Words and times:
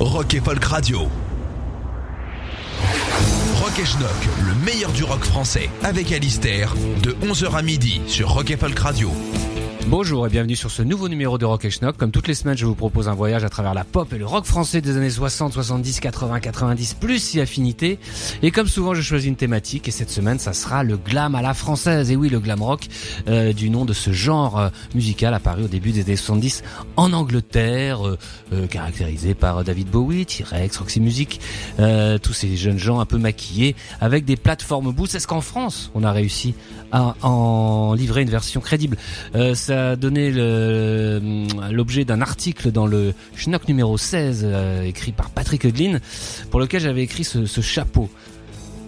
Rock 0.00 0.34
et 0.34 0.40
Folk 0.40 0.64
Radio. 0.64 1.08
Rock 3.56 3.78
et 3.80 3.84
Schnock, 3.84 4.08
le 4.46 4.54
meilleur 4.64 4.92
du 4.92 5.02
rock 5.02 5.24
français, 5.24 5.70
avec 5.82 6.12
Alistair, 6.12 6.72
de 7.02 7.12
11h 7.26 7.56
à 7.56 7.62
midi 7.62 8.00
sur 8.06 8.30
Rock 8.30 8.52
et 8.52 8.56
Folk 8.56 8.78
Radio. 8.78 9.10
Bonjour 9.90 10.26
et 10.26 10.28
bienvenue 10.28 10.54
sur 10.54 10.70
ce 10.70 10.82
nouveau 10.82 11.08
numéro 11.08 11.38
de 11.38 11.46
Rock 11.46 11.64
et 11.64 11.70
Schnock. 11.70 11.96
Comme 11.96 12.10
toutes 12.10 12.28
les 12.28 12.34
semaines, 12.34 12.58
je 12.58 12.66
vous 12.66 12.74
propose 12.74 13.08
un 13.08 13.14
voyage 13.14 13.42
à 13.44 13.48
travers 13.48 13.72
la 13.72 13.84
pop 13.84 14.12
et 14.12 14.18
le 14.18 14.26
rock 14.26 14.44
français 14.44 14.82
des 14.82 14.98
années 14.98 15.08
60, 15.08 15.54
70, 15.54 16.00
80, 16.00 16.40
90, 16.40 16.92
plus 17.00 17.18
si 17.18 17.40
affinité. 17.40 17.98
Et 18.42 18.50
comme 18.50 18.68
souvent, 18.68 18.92
je 18.92 19.00
choisis 19.00 19.26
une 19.26 19.36
thématique 19.36 19.88
et 19.88 19.90
cette 19.90 20.10
semaine, 20.10 20.38
ça 20.38 20.52
sera 20.52 20.82
le 20.82 20.98
glam 20.98 21.34
à 21.34 21.40
la 21.40 21.54
française. 21.54 22.10
Et 22.10 22.16
oui, 22.16 22.28
le 22.28 22.38
glam 22.38 22.60
rock, 22.60 22.86
euh, 23.28 23.54
du 23.54 23.70
nom 23.70 23.86
de 23.86 23.94
ce 23.94 24.12
genre 24.12 24.58
euh, 24.58 24.68
musical 24.94 25.32
apparu 25.32 25.64
au 25.64 25.68
début 25.68 25.92
des 25.92 26.02
années 26.02 26.16
70 26.16 26.64
en 26.96 27.14
Angleterre, 27.14 28.06
euh, 28.06 28.18
euh, 28.52 28.66
caractérisé 28.66 29.32
par 29.32 29.64
David 29.64 29.88
Bowie, 29.88 30.26
T-Rex, 30.26 30.76
Roxy 30.76 31.00
Music, 31.00 31.40
euh, 31.80 32.18
tous 32.18 32.34
ces 32.34 32.58
jeunes 32.58 32.78
gens 32.78 33.00
un 33.00 33.06
peu 33.06 33.16
maquillés 33.16 33.74
avec 34.02 34.26
des 34.26 34.36
plateformes 34.36 34.92
boots. 34.92 35.14
Est-ce 35.14 35.26
qu'en 35.26 35.40
France, 35.40 35.90
on 35.94 36.04
a 36.04 36.12
réussi 36.12 36.54
à 36.92 37.14
en 37.22 37.94
livrer 37.94 38.20
une 38.20 38.30
version 38.30 38.60
crédible? 38.60 38.98
Euh, 39.34 39.54
a 39.78 39.96
donné 39.96 40.30
l'objet 41.70 42.04
d'un 42.04 42.20
article 42.20 42.70
dans 42.70 42.86
le 42.86 43.14
Schnock 43.36 43.68
numéro 43.68 43.96
16, 43.96 44.42
euh, 44.44 44.82
écrit 44.82 45.12
par 45.12 45.30
Patrick 45.30 45.64
Eudlin, 45.64 45.98
pour 46.50 46.60
lequel 46.60 46.80
j'avais 46.80 47.02
écrit 47.02 47.24
ce, 47.24 47.46
ce 47.46 47.60
chapeau. 47.60 48.08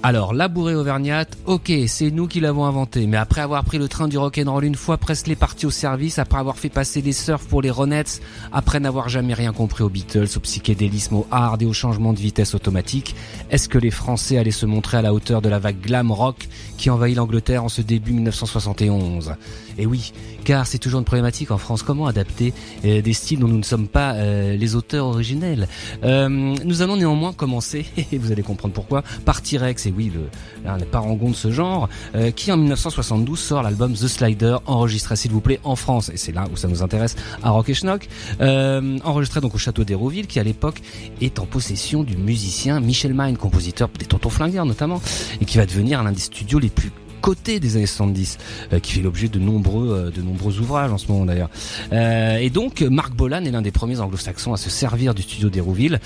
Alors, 0.03 0.33
la 0.33 0.49
bourrée 0.49 0.75
auvergnate, 0.75 1.37
ok, 1.45 1.71
c'est 1.87 2.11
nous 2.11 2.27
qui 2.27 2.41
l'avons 2.41 2.65
inventé, 2.65 3.07
mais 3.07 3.19
après 3.19 3.43
avoir 3.43 3.63
pris 3.65 3.77
le 3.77 3.87
train 3.87 4.09
du 4.09 4.17
rock'n'roll 4.17 4.65
une 4.65 4.75
fois, 4.75 4.97
Presley 4.97 5.37
parti 5.37 5.67
au 5.67 5.71
service, 5.71 6.19
après 6.19 6.39
avoir 6.39 6.57
fait 6.57 6.71
passer 6.71 7.03
les 7.03 7.13
surfs 7.13 7.45
pour 7.45 7.61
les 7.61 7.71
Ronettes, 7.71 8.23
après 8.51 8.81
n'avoir 8.81 9.11
jamais 9.11 9.35
rien 9.35 9.53
compris 9.53 9.85
aux 9.85 9.91
Beatles, 9.91 10.29
au 10.37 10.41
psychédélisme, 10.41 11.17
au 11.17 11.27
hard 11.31 11.61
et 11.61 11.67
au 11.67 11.75
changement 11.75 12.15
de 12.15 12.19
vitesse 12.19 12.55
automatique, 12.55 13.15
est-ce 13.51 13.69
que 13.69 13.77
les 13.77 13.91
Français 13.91 14.39
allaient 14.39 14.53
se 14.53 14.65
montrer 14.65 14.97
à 14.97 15.03
la 15.03 15.13
hauteur 15.13 15.43
de 15.43 15.51
la 15.51 15.59
vague 15.59 15.83
glam 15.83 16.11
rock 16.11 16.49
qui 16.79 16.89
envahit 16.89 17.15
l'Angleterre 17.15 17.65
en 17.65 17.69
ce 17.69 17.83
début 17.83 18.15
1971 18.15 19.35
Et 19.81 19.87
oui, 19.87 20.13
car 20.45 20.67
c'est 20.67 20.77
toujours 20.77 20.99
une 20.99 21.07
problématique 21.07 21.51
en 21.51 21.57
France, 21.57 21.83
comment 21.83 22.07
adapter 22.07 22.53
euh, 22.85 23.01
des 23.01 23.15
styles 23.15 23.39
dont 23.39 23.49
nous 23.49 23.57
ne 23.57 23.63
sommes 23.63 23.89
pas 23.89 24.13
euh, 24.13 24.55
les 24.55 24.75
auteurs 24.75 25.07
originels? 25.07 25.69
Euh, 26.05 26.29
Nous 26.29 26.83
allons 26.83 26.99
néanmoins 26.99 27.33
commencer, 27.33 27.87
et 28.13 28.19
vous 28.19 28.31
allez 28.31 28.43
comprendre 28.43 28.75
pourquoi, 28.75 29.03
par 29.25 29.41
T-Rex, 29.41 29.87
et 29.87 29.95
oui, 29.97 30.13
le, 30.15 30.69
un 30.69 30.79
parangon 30.81 31.31
de 31.31 31.35
ce 31.35 31.51
genre, 31.51 31.89
qui 32.37 32.53
en 32.53 32.59
1972 32.59 33.39
sort 33.39 33.63
l'album 33.63 33.95
The 33.95 34.07
Slider, 34.07 34.59
enregistré 34.67 35.17
s'il 35.17 35.31
vous 35.31 35.41
plaît 35.41 35.61
en 35.65 35.77
France, 35.77 36.11
et 36.11 36.19
c'est 36.19 36.33
là 36.33 36.45
où 36.53 36.57
ça 36.59 36.69
nous 36.69 36.83
intéresse 36.83 37.17
à 37.43 37.49
Rock 37.49 37.71
et 37.71 37.75
Schnock, 37.75 38.07
enregistré 38.39 39.41
donc 39.41 39.55
au 39.55 39.59
château 39.59 39.85
d'Hérouville, 39.85 40.27
qui 40.27 40.39
à 40.41 40.43
l'époque 40.43 40.83
est 41.23 41.39
en 41.39 41.47
possession 41.47 42.03
du 42.03 42.19
musicien 42.19 42.81
Michel 42.81 43.15
Mine, 43.15 43.39
compositeur 43.39 43.89
des 43.99 44.05
Tontons 44.05 44.29
Flingueurs 44.29 44.67
notamment, 44.67 45.01
et 45.41 45.47
qui 45.47 45.57
va 45.57 45.65
devenir 45.65 46.03
l'un 46.03 46.13
des 46.13 46.21
studios 46.21 46.59
les 46.59 46.69
plus 46.69 46.91
cotés 47.21 47.61
des 47.61 47.77
années 47.77 47.87
70, 47.87 48.39
euh, 48.73 48.79
qui 48.79 48.93
fait 48.93 49.03
l'objet 49.03 49.29
de 49.29 49.39
nombreux, 49.39 49.91
euh, 49.91 50.11
de 50.11 50.23
nombreux 50.23 50.59
ouvrages 50.59 50.93
en 50.93 50.99
ce 50.99 51.07
moment 51.09 51.25
d'ailleurs. 51.25 51.51
Euh, 51.93 52.39
et 52.39 52.51
donc 52.51 52.81
Marc 52.83 53.15
Bolan 53.15 53.45
est 53.45 53.51
l'un 53.51 53.63
des 53.63 53.71
premiers 53.71 54.01
anglo-saxons 54.01 54.53
à 54.53 54.57
se 54.57 54.71
servir 54.71 55.15
du 55.15 55.23
studio 55.23 55.49
d'Hérouville, 55.51 56.01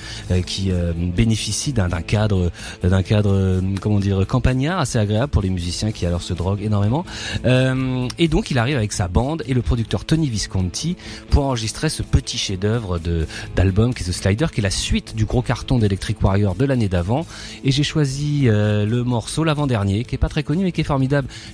qui 0.46 0.70
bénéficie 0.96 1.72
d'un 1.72 1.88
cadre, 2.02 2.50
d'un 2.82 3.02
cadre, 3.02 3.60
comment 3.80 4.00
dire, 4.00 4.26
campagnard 4.26 4.80
assez 4.80 4.98
agréable 4.98 5.28
pour 5.28 5.42
les 5.42 5.50
musiciens 5.50 5.92
qui 5.92 6.06
alors 6.06 6.22
se 6.22 6.34
droguent 6.34 6.62
énormément. 6.62 7.04
Et 7.44 8.28
donc 8.28 8.50
il 8.50 8.58
arrive 8.58 8.76
avec 8.76 8.92
sa 8.92 9.08
bande 9.08 9.42
et 9.46 9.54
le 9.54 9.62
producteur 9.62 10.04
Tony 10.04 10.28
Visconti 10.28 10.96
pour 11.30 11.44
enregistrer 11.44 11.88
ce 11.88 12.02
petit 12.02 12.38
chef-d'œuvre 12.38 12.98
de 12.98 13.26
d'album 13.56 13.94
qui 13.94 14.02
est 14.02 14.06
The 14.06 14.12
Slider, 14.12 14.46
qui 14.52 14.60
est 14.60 14.62
la 14.62 14.70
suite 14.70 15.14
du 15.14 15.24
gros 15.24 15.42
carton 15.42 15.78
d'Electric 15.78 16.22
Warrior 16.22 16.54
de 16.54 16.64
l'année 16.64 16.88
d'avant. 16.88 17.26
Et 17.64 17.70
j'ai 17.70 17.84
choisi 17.84 18.44
le 18.44 19.02
morceau 19.02 19.44
l'avant-dernier, 19.44 20.04
qui 20.04 20.14
est 20.14 20.18
pas 20.18 20.28
très 20.28 20.42
connu 20.42 20.64
mais 20.64 20.72
qui 20.72 20.80
est 20.80 20.84
formidable, 20.84 21.03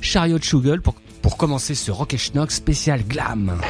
Chariot 0.01 0.41
Sugar, 0.43 0.79
pour 0.83 0.95
pour 1.23 1.37
commencer 1.37 1.75
ce 1.75 1.91
Rock 1.91 2.15
et 2.15 2.19
Schnock 2.19 2.51
spécial 2.51 3.03
glam. 3.03 3.61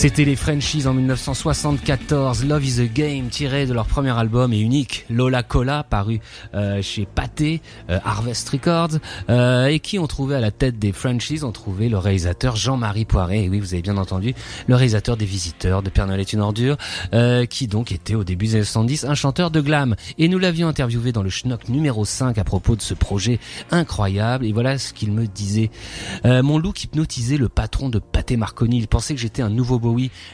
C'était 0.00 0.24
les 0.24 0.34
Frenchies 0.34 0.86
en 0.86 0.94
1974, 0.94 2.46
Love 2.46 2.64
is 2.64 2.80
a 2.80 2.86
Game, 2.86 3.28
tiré 3.28 3.66
de 3.66 3.74
leur 3.74 3.84
premier 3.84 4.18
album 4.18 4.50
et 4.54 4.58
unique, 4.58 5.04
Lola 5.10 5.42
Cola, 5.42 5.84
paru 5.84 6.20
euh, 6.54 6.80
chez 6.80 7.04
Pathé, 7.04 7.60
euh, 7.90 7.98
Harvest 8.02 8.48
Records, 8.48 8.98
euh, 9.28 9.66
et 9.66 9.78
qui 9.78 9.98
ont 9.98 10.06
trouvé 10.06 10.36
à 10.36 10.40
la 10.40 10.52
tête 10.52 10.78
des 10.78 10.92
Frenchies, 10.92 11.44
ont 11.44 11.52
trouvé 11.52 11.90
le 11.90 11.98
réalisateur 11.98 12.56
Jean-Marie 12.56 13.04
Poiret, 13.04 13.44
et 13.44 13.50
oui, 13.50 13.60
vous 13.60 13.74
avez 13.74 13.82
bien 13.82 13.98
entendu, 13.98 14.34
le 14.68 14.74
réalisateur 14.74 15.18
des 15.18 15.26
Visiteurs, 15.26 15.82
de 15.82 15.90
Père 15.90 16.06
Noël 16.06 16.20
est 16.20 16.32
une 16.32 16.40
ordure, 16.40 16.78
euh, 17.12 17.44
qui 17.44 17.66
donc 17.66 17.92
était 17.92 18.14
au 18.14 18.24
début 18.24 18.46
des 18.46 18.54
années 18.54 18.64
70 18.64 19.04
un 19.04 19.14
chanteur 19.14 19.50
de 19.50 19.60
glam. 19.60 19.96
Et 20.16 20.28
nous 20.28 20.38
l'avions 20.38 20.68
interviewé 20.68 21.12
dans 21.12 21.22
le 21.22 21.28
Schnock 21.28 21.68
numéro 21.68 22.06
5 22.06 22.38
à 22.38 22.44
propos 22.44 22.74
de 22.74 22.80
ce 22.80 22.94
projet 22.94 23.38
incroyable, 23.70 24.46
et 24.46 24.52
voilà 24.54 24.78
ce 24.78 24.94
qu'il 24.94 25.12
me 25.12 25.26
disait. 25.26 25.70
Euh, 26.24 26.42
mon 26.42 26.56
look 26.56 26.84
hypnotisait 26.84 27.36
le 27.36 27.50
patron 27.50 27.90
de 27.90 27.98
Pathé 27.98 28.38
Marconi, 28.38 28.78
il 28.78 28.88
pensait 28.88 29.14
que 29.14 29.20
j'étais 29.20 29.42
un 29.42 29.50
nouveau 29.50 29.78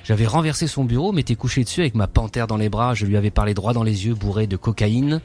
J'avais 0.04 0.26
renversé 0.26 0.66
son 0.66 0.84
bureau, 0.84 1.12
m'étais 1.12 1.34
couché 1.34 1.64
dessus 1.64 1.80
avec 1.80 1.94
ma 1.94 2.06
panthère 2.06 2.46
dans 2.46 2.56
les 2.56 2.68
bras, 2.68 2.94
je 2.94 3.06
lui 3.06 3.16
avais 3.16 3.30
parlé 3.30 3.54
droit 3.54 3.72
dans 3.72 3.82
les 3.82 4.06
yeux, 4.06 4.14
bourré 4.14 4.46
de 4.46 4.56
cocaïne. 4.56 5.20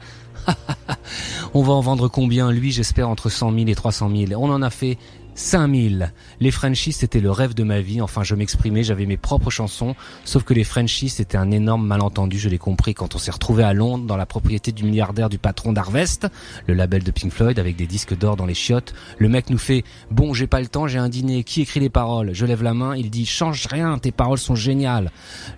On 1.54 1.62
va 1.62 1.72
en 1.72 1.80
vendre 1.80 2.08
combien 2.08 2.50
Lui, 2.50 2.72
j'espère 2.72 3.08
entre 3.08 3.28
100 3.28 3.52
000 3.52 3.66
et 3.68 3.74
300 3.74 4.10
000. 4.28 4.42
On 4.42 4.50
en 4.50 4.62
a 4.62 4.70
fait 4.70 4.98
5000. 5.34 6.12
Les 6.40 6.50
Frenchies, 6.50 6.92
c'était 6.92 7.20
le 7.20 7.30
rêve 7.30 7.54
de 7.54 7.62
ma 7.62 7.80
vie. 7.80 8.00
Enfin, 8.00 8.22
je 8.22 8.34
m'exprimais, 8.34 8.82
j'avais 8.82 9.06
mes 9.06 9.16
propres 9.16 9.50
chansons. 9.50 9.94
Sauf 10.24 10.44
que 10.44 10.54
les 10.54 10.64
Frenchies, 10.64 11.08
c'était 11.08 11.38
un 11.38 11.50
énorme 11.50 11.86
malentendu. 11.86 12.38
Je 12.38 12.48
l'ai 12.48 12.58
compris 12.58 12.94
quand 12.94 13.14
on 13.14 13.18
s'est 13.18 13.30
retrouvé 13.30 13.62
à 13.62 13.72
Londres, 13.72 14.06
dans 14.06 14.16
la 14.16 14.26
propriété 14.26 14.72
du 14.72 14.84
milliardaire 14.84 15.28
du 15.28 15.38
patron 15.38 15.72
d'Harvest, 15.72 16.26
le 16.66 16.74
label 16.74 17.02
de 17.02 17.10
Pink 17.10 17.32
Floyd, 17.32 17.58
avec 17.58 17.76
des 17.76 17.86
disques 17.86 18.16
d'or 18.16 18.36
dans 18.36 18.46
les 18.46 18.54
chiottes. 18.54 18.94
Le 19.18 19.28
mec 19.28 19.50
nous 19.50 19.58
fait, 19.58 19.84
bon, 20.10 20.34
j'ai 20.34 20.46
pas 20.46 20.60
le 20.60 20.68
temps, 20.68 20.86
j'ai 20.86 20.98
un 20.98 21.08
dîner. 21.08 21.44
Qui 21.44 21.62
écrit 21.62 21.80
les 21.80 21.90
paroles? 21.90 22.30
Je 22.32 22.46
lève 22.46 22.62
la 22.62 22.74
main. 22.74 22.94
Il 22.96 23.10
dit, 23.10 23.26
change 23.26 23.66
rien, 23.66 23.98
tes 23.98 24.12
paroles 24.12 24.38
sont 24.38 24.54
géniales. 24.54 25.10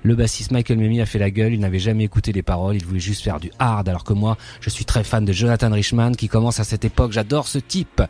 Le 0.02 0.14
bassiste 0.14 0.50
Michael 0.50 0.78
Memmi 0.78 1.00
a 1.00 1.06
fait 1.06 1.18
la 1.18 1.30
gueule. 1.30 1.54
Il 1.54 1.60
n'avait 1.60 1.78
jamais 1.78 2.04
écouté 2.04 2.32
les 2.32 2.42
paroles. 2.42 2.76
Il 2.76 2.84
voulait 2.84 3.00
juste 3.00 3.22
faire 3.22 3.40
du 3.40 3.50
hard. 3.58 3.88
Alors 3.88 4.04
que 4.04 4.12
moi, 4.12 4.36
je 4.60 4.70
suis 4.70 4.84
très 4.84 5.04
fan 5.04 5.24
de 5.24 5.32
Jonathan 5.32 5.70
Richman, 5.70 6.12
qui 6.12 6.28
commence 6.28 6.60
à 6.60 6.64
cette 6.64 6.84
époque. 6.84 7.12
J'adore 7.12 7.48
ce 7.48 7.58
type. 7.58 8.02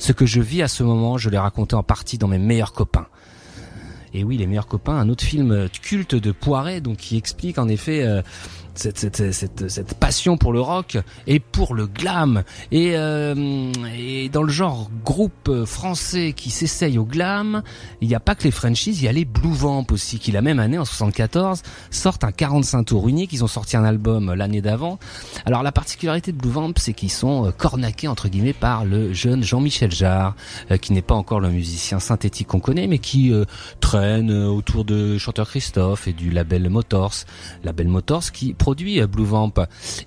Ce 0.00 0.12
que 0.12 0.24
je 0.24 0.40
vis 0.40 0.62
à 0.62 0.68
ce 0.68 0.82
moment, 0.82 1.18
je 1.18 1.28
l'ai 1.28 1.36
raconté 1.36 1.76
en 1.76 1.82
partie 1.82 2.16
dans 2.16 2.26
mes 2.26 2.38
meilleurs 2.38 2.72
copains. 2.72 3.06
Et 4.14 4.24
oui, 4.24 4.38
les 4.38 4.46
meilleurs 4.46 4.66
copains, 4.66 4.94
un 4.94 5.10
autre 5.10 5.22
film 5.22 5.68
culte 5.82 6.14
de 6.14 6.32
Poiret, 6.32 6.80
donc 6.80 6.96
qui 6.96 7.18
explique 7.18 7.58
en 7.58 7.68
effet 7.68 8.02
euh, 8.02 8.22
cette, 8.80 9.94
passion 9.98 10.36
pour 10.36 10.52
le 10.52 10.60
rock 10.60 10.98
et 11.26 11.40
pour 11.40 11.74
le 11.74 11.86
glam. 11.86 12.42
Et, 12.72 12.92
euh, 12.94 13.70
dans 14.32 14.42
le 14.42 14.52
genre 14.52 14.90
groupe 15.04 15.64
français 15.64 16.32
qui 16.34 16.50
s'essaye 16.50 16.98
au 16.98 17.04
glam, 17.04 17.62
il 18.00 18.08
n'y 18.08 18.14
a 18.14 18.20
pas 18.20 18.34
que 18.34 18.44
les 18.44 18.50
Frenchies, 18.50 18.92
il 18.92 19.02
y 19.02 19.08
a 19.08 19.12
les 19.12 19.24
Blue 19.24 19.52
Vamp 19.52 19.86
aussi, 19.90 20.18
qui 20.18 20.32
la 20.32 20.42
même 20.42 20.58
année, 20.58 20.78
en 20.78 20.84
74, 20.84 21.62
sortent 21.90 22.24
un 22.24 22.32
45 22.32 22.84
tours 22.84 23.08
unique. 23.08 23.32
Ils 23.32 23.44
ont 23.44 23.48
sorti 23.48 23.76
un 23.76 23.84
album 23.84 24.32
l'année 24.32 24.62
d'avant. 24.62 24.98
Alors 25.44 25.62
la 25.62 25.72
particularité 25.72 26.32
de 26.32 26.36
Blue 26.36 26.50
Vamp, 26.50 26.72
c'est 26.76 26.92
qu'ils 26.92 27.10
sont 27.10 27.46
euh, 27.46 27.50
cornaqués 27.50 28.08
entre 28.08 28.28
guillemets 28.28 28.52
par 28.52 28.84
le 28.84 29.12
jeune 29.12 29.42
Jean-Michel 29.42 29.90
Jarre, 29.92 30.34
euh, 30.70 30.76
qui 30.76 30.92
n'est 30.92 31.02
pas 31.02 31.14
encore 31.14 31.40
le 31.40 31.50
musicien 31.50 31.98
synthétique 32.00 32.48
qu'on 32.48 32.60
connaît, 32.60 32.86
mais 32.86 32.98
qui 32.98 33.32
euh, 33.32 33.44
traîne 33.80 34.30
euh, 34.30 34.46
autour 34.48 34.84
de 34.84 35.18
chanteur 35.18 35.48
Christophe 35.48 36.08
et 36.08 36.12
du 36.12 36.30
label 36.30 36.68
Motors, 36.68 37.14
label 37.64 37.88
Motors 37.88 38.32
qui 38.32 38.54
euh, 38.78 39.06
Blue 39.06 39.24
Vamp. 39.24 39.52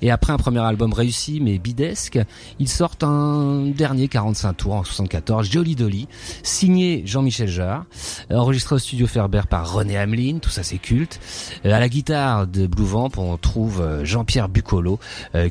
Et 0.01 0.11
après 0.11 0.33
un 0.33 0.37
premier 0.37 0.59
album 0.59 0.93
réussi 0.93 1.39
mais 1.41 1.57
bidesque, 1.57 2.19
ils 2.59 2.69
sortent 2.69 3.03
un 3.03 3.67
dernier 3.67 4.07
45 4.07 4.53
tours 4.53 4.73
en 4.73 4.83
74, 4.83 5.49
Jolly 5.49 5.75
Dolly, 5.75 6.07
signé 6.43 7.03
Jean-Michel 7.05 7.47
Jarre, 7.47 7.85
euh, 8.31 8.35
enregistré 8.35 8.75
au 8.75 8.79
studio 8.79 9.07
Ferber 9.07 9.41
par 9.49 9.71
René 9.71 9.97
Hamelin, 9.97 10.39
tout 10.39 10.49
ça 10.49 10.63
c'est 10.63 10.77
culte. 10.77 11.19
Euh, 11.65 11.73
à 11.73 11.79
la 11.79 11.89
guitare 11.89 12.47
de 12.47 12.67
Blue 12.67 12.85
Vamp, 12.85 13.11
on 13.17 13.37
trouve 13.37 14.03
Jean-Pierre 14.03 14.49
Bucolo 14.49 14.99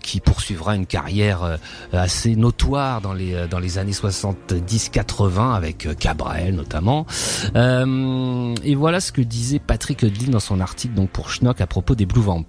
qui 0.02 0.20
poursuivra 0.20 0.76
une 0.76 0.86
carrière 0.86 1.58
assez 1.92 2.36
notoire 2.36 3.00
dans 3.00 3.12
les 3.12 3.46
dans 3.48 3.58
les 3.58 3.78
années 3.78 3.92
70-80 3.92 5.54
avec 5.54 5.88
Cabrel 5.98 6.54
notamment. 6.54 7.06
Et 7.54 8.74
voilà 8.74 9.00
ce 9.00 9.12
que 9.12 9.20
disait 9.20 9.58
Patrick 9.58 10.04
Dean 10.04 10.30
dans 10.30 10.40
son 10.40 10.60
article 10.60 10.94
donc 10.94 11.10
pour 11.10 11.30
Schnock 11.30 11.60
à 11.60 11.66
propos 11.66 11.94
des 11.94 12.06
Blue 12.06 12.22
Vamp. 12.22 12.46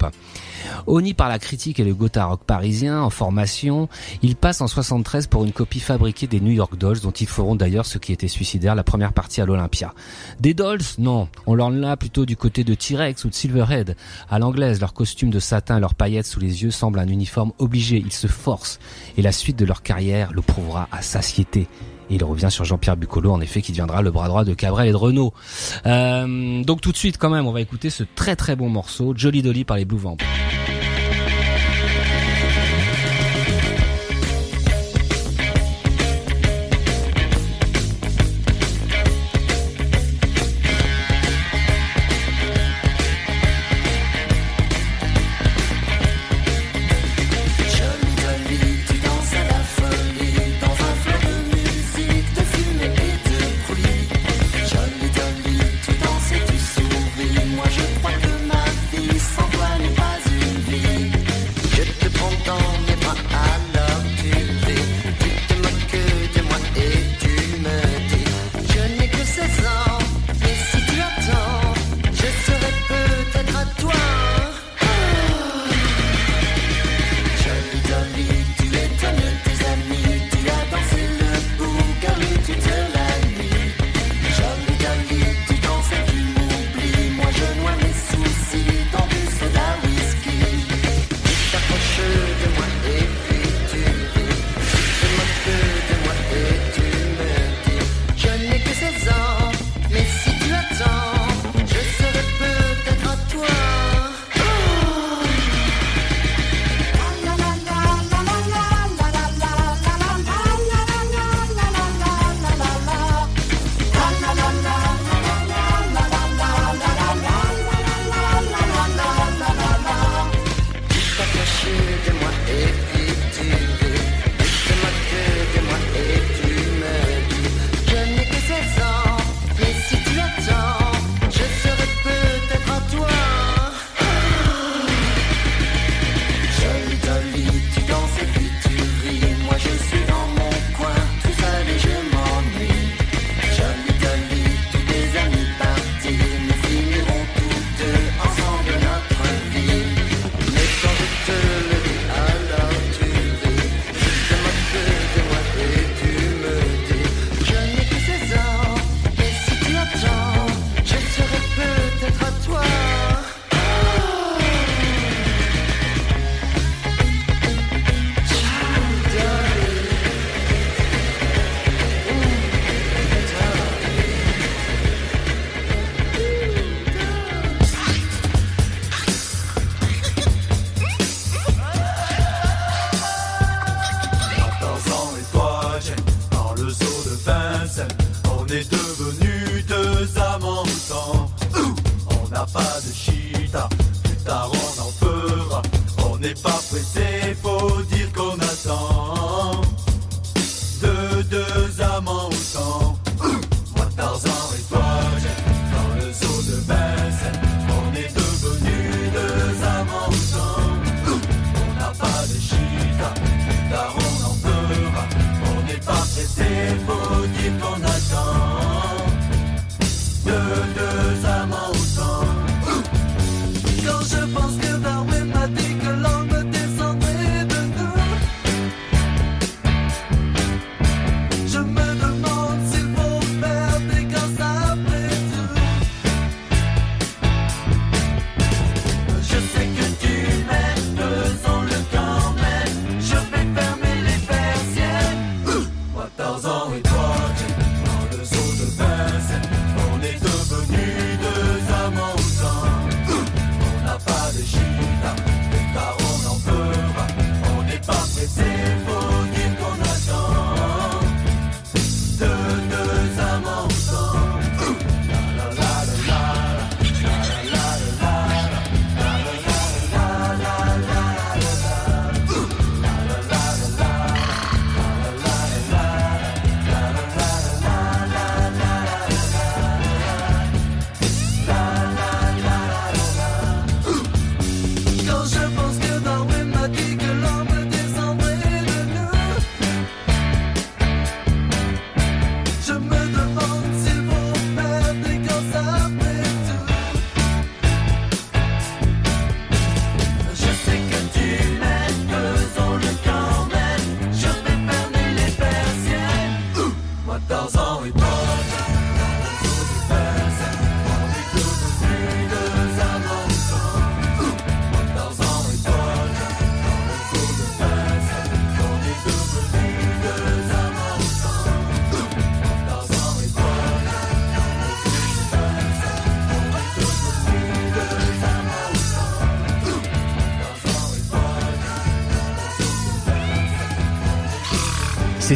Honni 0.87 1.13
par 1.13 1.29
la 1.29 1.39
critique 1.39 1.79
et 1.79 1.83
le 1.83 1.93
Gotha 1.93 2.25
Rock 2.25 2.41
parisien 2.45 3.01
en 3.01 3.09
formation, 3.09 3.89
il 4.21 4.35
passe 4.35 4.61
en 4.61 4.67
73 4.67 5.27
pour 5.27 5.43
une 5.43 5.51
copie 5.51 5.79
fabriquée 5.79 6.27
des 6.27 6.39
New 6.39 6.51
York 6.51 6.77
Dolls 6.77 6.99
dont 6.99 7.11
ils 7.11 7.27
feront 7.27 7.55
d'ailleurs 7.55 7.85
ce 7.85 7.97
qui 7.97 8.13
était 8.13 8.27
suicidaire 8.27 8.75
la 8.75 8.83
première 8.83 9.13
partie 9.13 9.41
à 9.41 9.45
l'Olympia. 9.45 9.93
Des 10.39 10.53
Dolls? 10.53 10.81
Non, 10.97 11.27
on 11.45 11.55
l'en 11.55 11.83
a 11.83 11.97
plutôt 11.97 12.25
du 12.25 12.35
côté 12.35 12.63
de 12.63 12.73
T-Rex 12.73 13.25
ou 13.25 13.29
de 13.29 13.33
Silverhead. 13.33 13.95
À 14.29 14.39
l'anglaise, 14.39 14.79
leur 14.79 14.93
costume 14.93 15.29
de 15.29 15.39
satin 15.39 15.77
et 15.77 15.79
leurs 15.79 15.95
paillettes 15.95 16.27
sous 16.27 16.39
les 16.39 16.63
yeux 16.63 16.71
semblent 16.71 16.99
un 16.99 17.07
uniforme 17.07 17.51
obligé, 17.59 17.97
ils 18.03 18.13
se 18.13 18.27
forcent 18.27 18.79
et 19.17 19.21
la 19.21 19.31
suite 19.31 19.57
de 19.57 19.65
leur 19.65 19.83
carrière 19.83 20.31
le 20.33 20.41
prouvera 20.41 20.87
à 20.91 21.01
satiété. 21.01 21.67
Il 22.13 22.23
revient 22.23 22.51
sur 22.51 22.63
Jean-Pierre 22.63 22.95
Bucolo, 22.95 23.31
en 23.31 23.41
effet, 23.41 23.61
qui 23.61 23.71
deviendra 23.71 24.03
le 24.03 24.11
bras 24.11 24.27
droit 24.27 24.43
de 24.43 24.53
Cabrel 24.53 24.87
et 24.87 24.91
de 24.91 24.97
Renault. 24.97 25.33
Euh, 25.87 26.63
donc 26.63 26.79
tout 26.79 26.91
de 26.91 26.97
suite, 26.97 27.17
quand 27.17 27.31
même, 27.31 27.47
on 27.47 27.51
va 27.51 27.61
écouter 27.61 27.89
ce 27.89 28.03
très 28.03 28.35
très 28.35 28.55
bon 28.55 28.69
morceau, 28.69 29.13
Jolly 29.15 29.41
Dolly 29.41 29.63
par 29.63 29.77
les 29.77 29.85
Blue 29.85 29.97
Vamp. 29.97 30.17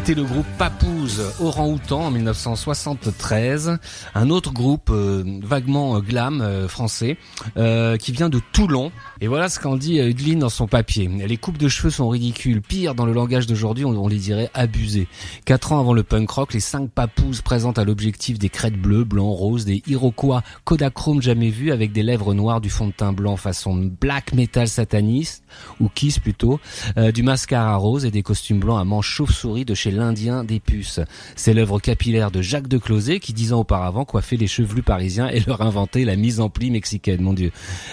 C'était 0.08 0.22
le 0.22 0.26
groupe 0.26 0.48
Papouze 1.08 1.34
Orang-Outan 1.40 2.02
en 2.08 2.12
1973, 2.12 3.78
un 4.14 4.30
autre 4.30 4.52
groupe 4.52 4.90
euh, 4.90 5.24
vaguement 5.42 5.96
euh, 5.96 6.00
glam 6.02 6.42
euh, 6.42 6.68
français 6.68 7.18
euh, 7.56 7.96
qui 7.96 8.12
vient 8.12 8.28
de 8.28 8.42
Toulon. 8.52 8.92
Et 9.22 9.28
voilà 9.28 9.48
ce 9.48 9.60
qu'en 9.60 9.78
dit 9.78 10.00
euh, 10.00 10.10
Udline 10.10 10.40
dans 10.40 10.50
son 10.50 10.68
papier. 10.68 11.08
Les 11.08 11.38
coupes 11.38 11.58
de 11.58 11.70
cheveux 11.70 11.90
sont 11.90 12.10
ridicules. 12.10 12.62
Pire, 12.62 12.94
dans 12.94 13.06
le 13.06 13.14
langage 13.14 13.48
d'aujourd'hui, 13.48 13.86
on, 13.86 14.08
les 14.08 14.18
dirait 14.18 14.50
abusées. 14.54 15.08
Quatre 15.46 15.72
ans 15.72 15.80
avant 15.80 15.94
le 15.94 16.04
punk 16.04 16.30
rock, 16.30 16.54
les 16.54 16.60
cinq 16.60 16.92
Papouses 16.92 17.42
présentent 17.42 17.80
à 17.80 17.86
l'objectif 17.86 18.38
des 18.38 18.50
crêtes 18.50 18.80
bleues, 18.80 19.04
blancs, 19.04 19.38
roses, 19.38 19.66
des 19.66 19.84
Iroquois 19.88 20.44
Kodachrome 20.66 21.22
jamais 21.22 21.50
vus 21.50 21.72
avec 21.72 21.94
des 21.94 22.04
lèvres 22.04 22.34
noires, 22.34 22.60
du 22.60 22.70
fond 22.70 22.88
de 22.88 22.92
teint 22.92 23.14
blanc 23.14 23.38
façon 23.38 23.90
black 24.02 24.34
metal 24.34 24.68
sataniste 24.68 25.44
ou 25.80 25.90
kiss 25.90 26.20
plutôt, 26.20 26.60
euh, 26.98 27.12
du 27.12 27.24
mascara 27.24 27.76
rose 27.78 28.06
et 28.06 28.12
des 28.12 28.24
costumes 28.24 28.60
blancs 28.60 28.80
à 28.80 28.84
manches 28.84 29.10
chauve-souris 29.10 29.66
de 29.66 29.74
chez 29.74 29.92
l'Indien 29.92 30.44
des 30.44 30.60
puces. 30.60 30.97
C'est 31.36 31.54
l'œuvre 31.54 31.80
capillaire 31.80 32.32
de 32.32 32.42
Jacques 32.42 32.68
de 32.68 32.78
Closet 32.78 33.20
qui, 33.20 33.34
dix 33.34 33.54
ans 33.54 33.60
auparavant, 33.60 34.06
coiffait 34.06 34.38
les 34.38 34.48
chevelus 34.48 34.84
parisiens 34.84 35.30
et 35.30 35.40
leur 35.42 35.62
inventait 35.62 36.06
la 36.06 36.16
mise 36.16 36.40
en 36.40 36.50
pli 36.50 36.72
mexicaine, 36.72 37.22
mon 37.22 37.34
dieu, 37.34 37.52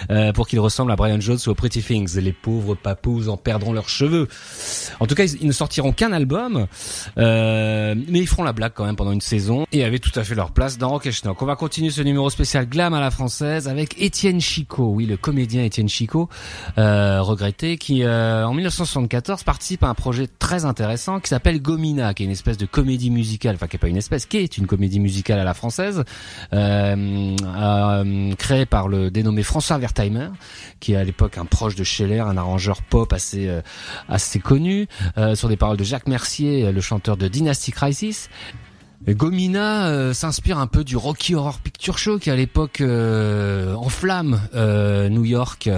euh, 0.09 0.33
pour 0.33 0.47
qu'ils 0.47 0.59
ressemblent 0.59 0.91
à 0.91 0.95
Brian 0.95 1.19
Jones 1.19 1.39
ou 1.47 1.49
aux 1.49 1.55
Pretty 1.55 1.81
Things. 1.81 2.17
Les 2.17 2.33
pauvres 2.33 2.75
papous 2.75 3.29
en 3.29 3.37
perdront 3.37 3.73
leurs 3.73 3.89
cheveux. 3.89 4.27
En 4.99 5.07
tout 5.07 5.15
cas, 5.15 5.23
ils, 5.23 5.41
ils 5.41 5.47
ne 5.47 5.53
sortiront 5.53 5.91
qu'un 5.91 6.11
album, 6.11 6.67
euh, 7.17 7.95
mais 8.07 8.19
ils 8.19 8.27
feront 8.27 8.43
la 8.43 8.53
blague 8.53 8.73
quand 8.73 8.85
même 8.85 8.95
pendant 8.95 9.11
une 9.11 9.21
saison 9.21 9.65
et 9.71 9.83
avaient 9.83 9.99
tout 9.99 10.17
à 10.17 10.23
fait 10.23 10.35
leur 10.35 10.51
place 10.51 10.77
dans 10.77 10.89
Rock 10.89 11.05
et 11.05 11.11
Schnock. 11.11 11.41
On 11.41 11.45
va 11.45 11.55
continuer 11.55 11.91
ce 11.91 12.01
numéro 12.01 12.29
spécial 12.29 12.67
glam 12.67 12.93
à 12.93 12.99
la 12.99 13.11
française 13.11 13.67
avec 13.67 14.01
Étienne 14.01 14.41
Chicot, 14.41 14.91
oui, 14.93 15.05
le 15.05 15.17
comédien 15.17 15.63
Étienne 15.63 15.89
Chicot, 15.89 16.29
euh, 16.77 17.21
regretté, 17.21 17.77
qui 17.77 18.03
euh, 18.03 18.47
en 18.47 18.53
1974 18.53 19.43
participe 19.43 19.83
à 19.83 19.87
un 19.87 19.93
projet 19.93 20.27
très 20.27 20.65
intéressant 20.65 21.19
qui 21.19 21.29
s'appelle 21.29 21.61
Gomina, 21.61 22.13
qui 22.13 22.23
est 22.23 22.25
une 22.25 22.31
espèce 22.31 22.57
de 22.57 22.65
comédie 22.65 22.94
musicale, 23.09 23.55
enfin 23.55 23.67
qui 23.67 23.75
est 23.75 23.79
pas 23.79 23.87
une 23.87 23.97
espèce, 23.97 24.25
qui 24.25 24.37
est 24.37 24.57
une 24.57 24.67
comédie 24.67 24.99
musicale 24.99 25.39
à 25.39 25.43
la 25.43 25.53
française, 25.53 26.03
euh, 26.53 27.35
euh, 27.45 28.35
créée 28.35 28.65
par 28.65 28.87
le 28.87 29.11
dénommé 29.11 29.43
François 29.43 29.77
Wertheimer, 29.77 30.29
qui 30.79 30.93
est 30.93 30.97
à 30.97 31.03
l'époque 31.03 31.37
un 31.37 31.45
proche 31.45 31.75
de 31.75 31.83
Scheller, 31.83 32.21
un 32.21 32.37
arrangeur 32.37 32.81
pop 32.81 33.11
assez 33.13 33.47
euh, 33.47 33.61
assez 34.09 34.39
connu, 34.39 34.87
sur 35.35 35.49
des 35.49 35.57
paroles 35.57 35.77
de 35.77 35.83
Jacques 35.83 36.07
Mercier, 36.07 36.71
le 36.71 36.81
chanteur 36.81 37.17
de 37.17 37.27
Dynasty 37.27 37.71
Crisis. 37.71 38.29
Gomina 39.07 39.87
euh, 39.87 40.13
s'inspire 40.13 40.57
un 40.57 40.67
peu 40.67 40.83
du 40.83 40.97
Rocky 40.97 41.35
Horror 41.35 41.59
Picture 41.59 41.97
Show 41.97 42.17
qui 42.17 42.31
à 42.31 42.35
l'époque 42.35 42.81
euh, 42.81 43.75
enflamme 43.75 44.41
euh, 44.55 45.09
New 45.09 45.25
York 45.25 45.69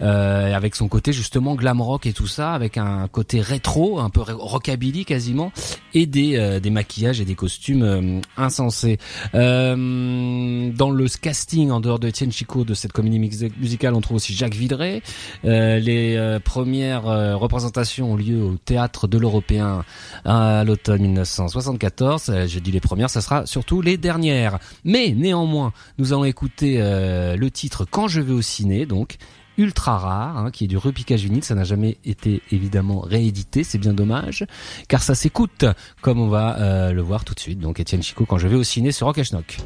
euh, 0.00 0.54
avec 0.54 0.76
son 0.76 0.88
côté 0.88 1.12
justement 1.12 1.54
glam 1.54 1.80
rock 1.80 2.06
et 2.06 2.12
tout 2.12 2.26
ça 2.26 2.52
avec 2.52 2.78
un 2.78 3.08
côté 3.08 3.40
rétro 3.40 3.98
un 3.98 4.10
peu 4.10 4.20
rockabilly 4.20 5.04
quasiment 5.04 5.52
et 5.94 6.06
des 6.06 6.60
des 6.60 6.70
maquillages 6.70 7.20
et 7.20 7.24
des 7.24 7.34
costumes 7.34 8.20
insensés. 8.36 8.98
Dans 9.32 10.90
le 10.90 11.06
casting 11.20 11.70
en 11.70 11.80
dehors 11.80 11.98
de 11.98 12.08
Etienne 12.08 12.32
Chico 12.32 12.64
de 12.64 12.74
cette 12.74 12.92
comédie 12.92 13.18
musicale 13.18 13.94
on 13.94 14.00
trouve 14.00 14.16
aussi 14.16 14.34
Jacques 14.34 14.54
Villeray. 14.54 15.02
Les 15.42 16.38
premières 16.44 17.04
représentations 17.38 18.12
ont 18.12 18.16
lieu 18.16 18.42
au 18.42 18.56
théâtre 18.64 19.08
de 19.08 19.18
l'Européen 19.18 19.84
à 20.24 20.64
l'automne 20.64 21.02
1974. 21.02 22.28
Euh, 22.28 22.46
J'ai 22.46 22.60
dit 22.60 22.72
les 22.76 22.80
premières, 22.80 23.08
ça 23.08 23.22
sera 23.22 23.46
surtout 23.46 23.80
les 23.80 23.96
dernières. 23.96 24.58
Mais 24.84 25.14
néanmoins, 25.16 25.72
nous 25.96 26.12
allons 26.12 26.24
écouter 26.24 26.76
euh, 26.78 27.34
le 27.34 27.50
titre 27.50 27.86
Quand 27.90 28.06
je 28.06 28.20
vais 28.20 28.34
au 28.34 28.42
ciné, 28.42 28.84
donc 28.84 29.16
ultra 29.56 29.96
rare, 29.96 30.36
hein, 30.36 30.50
qui 30.50 30.64
est 30.64 30.66
du 30.66 30.76
repiquage 30.76 31.22
vinyle. 31.24 31.42
Ça 31.42 31.54
n'a 31.54 31.64
jamais 31.64 31.96
été 32.04 32.42
évidemment 32.52 33.00
réédité, 33.00 33.64
c'est 33.64 33.78
bien 33.78 33.94
dommage, 33.94 34.44
car 34.88 35.02
ça 35.02 35.14
s'écoute, 35.14 35.64
comme 36.02 36.20
on 36.20 36.28
va 36.28 36.58
euh, 36.58 36.92
le 36.92 37.00
voir 37.00 37.24
tout 37.24 37.32
de 37.32 37.40
suite. 37.40 37.60
Donc 37.60 37.80
Étienne 37.80 38.02
Chico, 38.02 38.26
Quand 38.26 38.36
je 38.36 38.46
vais 38.46 38.56
au 38.56 38.64
ciné 38.64 38.92
sur 38.92 39.06
Rock 39.06 39.16
et. 39.16 39.56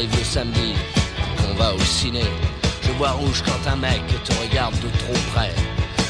live 0.00 0.16
le 0.16 0.24
samedi, 0.24 0.72
on 1.50 1.54
va 1.56 1.74
au 1.74 1.80
ciné. 1.80 2.24
Je 2.82 2.90
vois 2.92 3.10
rouge 3.10 3.42
quand 3.44 3.70
un 3.70 3.76
mec 3.76 4.00
te 4.24 4.32
regarde 4.40 4.74
de 4.76 4.88
trop 4.98 5.20
près. 5.34 5.52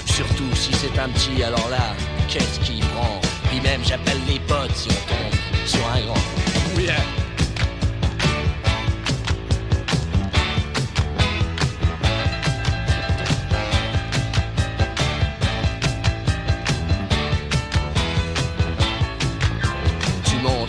Surtout 0.06 0.54
si 0.54 0.72
c'est 0.74 0.96
un 0.98 1.08
petit, 1.08 1.42
alors 1.42 1.68
là, 1.70 1.94
qu'est-ce 2.28 2.60
qu'il 2.60 2.80
prend? 2.80 3.20
Puis 3.48 3.60
même 3.60 3.80
j'appelle 3.84 4.20
les 4.28 4.38
potes 4.40 4.76
si 4.76 4.88
on 4.90 5.08
tombe 5.12 5.66
sur 5.66 5.86
un 5.88 6.00
grand. 6.02 6.80
Yeah. 6.80 6.94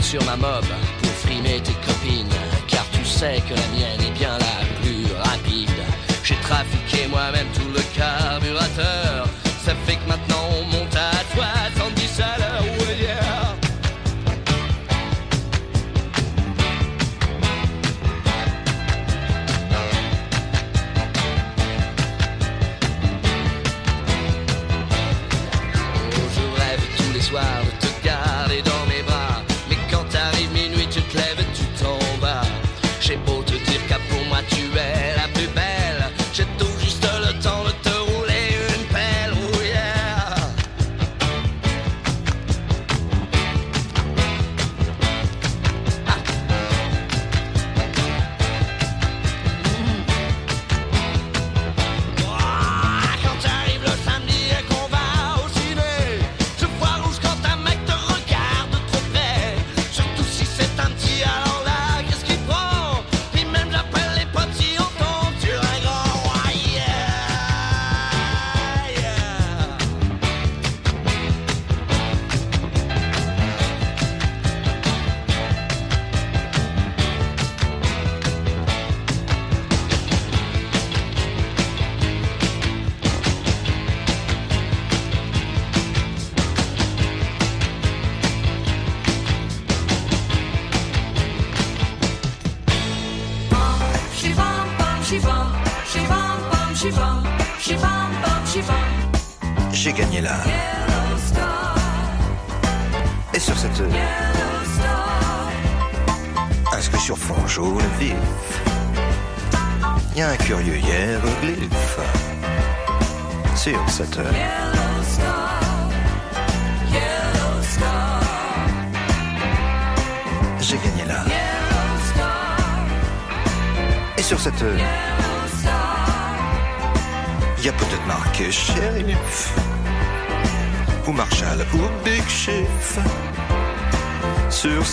sur 0.02 0.24
ma 0.26 0.36
mob 0.36 0.66
pour 1.02 1.12
frimer 1.24 1.62
tes 1.62 1.72
copains 1.86 2.01
sais 3.22 3.44
que 3.48 3.54
la 3.54 3.68
mienne 3.68 4.02
est 4.02 4.18
bien 4.18 4.36
la 4.40 4.66
plus 4.82 5.06
rapide. 5.14 5.70
J'ai 6.24 6.38
trafiqué 6.38 7.08
moi-même 7.08 7.46
tout 7.54 7.70
le 7.72 7.82
carburateur. 7.96 9.28
Ça 9.64 9.74
fait 9.86 9.98
que 9.98 10.08
maintenant 10.08 10.44
on 10.60 10.64
monte 10.76 10.96
à 10.96 11.12
70 11.36 12.20
à 12.20 12.38
l'heure. 12.40 12.64
Ouais, 12.64 12.78
oh, 12.80 13.04
yeah. 13.04 13.56
soirs. 27.22 27.71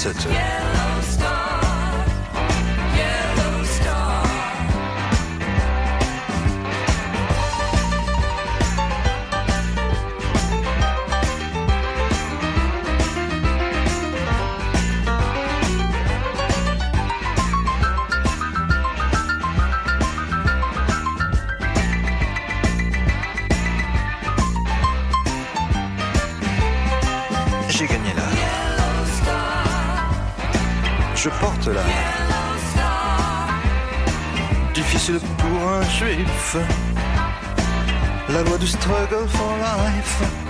Yeah. 0.05 0.78
juif. 35.99 36.57
La 38.29 38.43
loi 38.43 38.59
du 38.59 38.67
struggle 38.67 39.27
for 39.29 39.57
life 39.59 40.48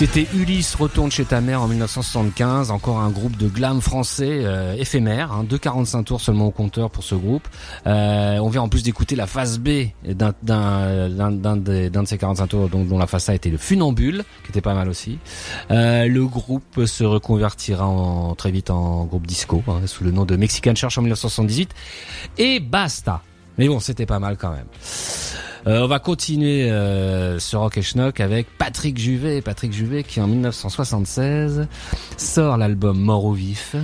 C'était 0.00 0.26
Ulysse 0.32 0.76
retourne 0.76 1.10
chez 1.10 1.26
ta 1.26 1.42
mère 1.42 1.60
en 1.60 1.68
1975, 1.68 2.70
encore 2.70 3.00
un 3.00 3.10
groupe 3.10 3.36
de 3.36 3.48
glam 3.48 3.82
français 3.82 4.40
euh, 4.46 4.72
éphémère, 4.78 5.30
hein, 5.30 5.44
2,45 5.46 6.04
tours 6.04 6.22
seulement 6.22 6.46
au 6.46 6.50
compteur 6.50 6.88
pour 6.90 7.04
ce 7.04 7.14
groupe. 7.14 7.46
Euh, 7.86 8.38
on 8.38 8.48
vient 8.48 8.62
en 8.62 8.70
plus 8.70 8.82
d'écouter 8.82 9.14
la 9.14 9.26
phase 9.26 9.58
B 9.58 9.88
d'un 10.02 10.32
de 10.40 12.06
ces 12.06 12.16
45 12.16 12.46
tours 12.46 12.70
dont, 12.70 12.82
dont 12.82 12.96
la 12.96 13.06
face 13.06 13.28
A 13.28 13.34
était 13.34 13.50
le 13.50 13.58
Funambule, 13.58 14.24
qui 14.42 14.52
était 14.52 14.62
pas 14.62 14.72
mal 14.72 14.88
aussi. 14.88 15.18
Euh, 15.70 16.06
le 16.06 16.24
groupe 16.24 16.86
se 16.86 17.04
reconvertira 17.04 17.86
en, 17.86 18.34
très 18.34 18.52
vite 18.52 18.70
en 18.70 19.04
groupe 19.04 19.26
disco 19.26 19.62
hein, 19.68 19.82
sous 19.84 20.02
le 20.02 20.12
nom 20.12 20.24
de 20.24 20.34
Mexican 20.34 20.74
Church 20.74 20.96
en 20.96 21.02
1978 21.02 21.74
et 22.38 22.58
basta. 22.58 23.20
Mais 23.58 23.68
bon, 23.68 23.80
c'était 23.80 24.06
pas 24.06 24.18
mal 24.18 24.38
quand 24.38 24.52
même. 24.52 24.64
Euh, 25.66 25.82
on 25.82 25.86
va 25.86 25.98
continuer 25.98 26.70
euh, 26.70 27.38
ce 27.38 27.56
Rock 27.56 27.78
et 27.78 27.82
Schnock 27.82 28.20
avec 28.20 28.46
Patrick 28.58 28.98
Juvet. 28.98 29.42
Patrick 29.42 29.72
Juvet 29.72 30.02
qui 30.02 30.20
en 30.20 30.26
1976 30.26 31.68
sort 32.16 32.56
l'album 32.56 32.98
Mort 32.98 33.24
au 33.24 33.32
vif 33.32 33.76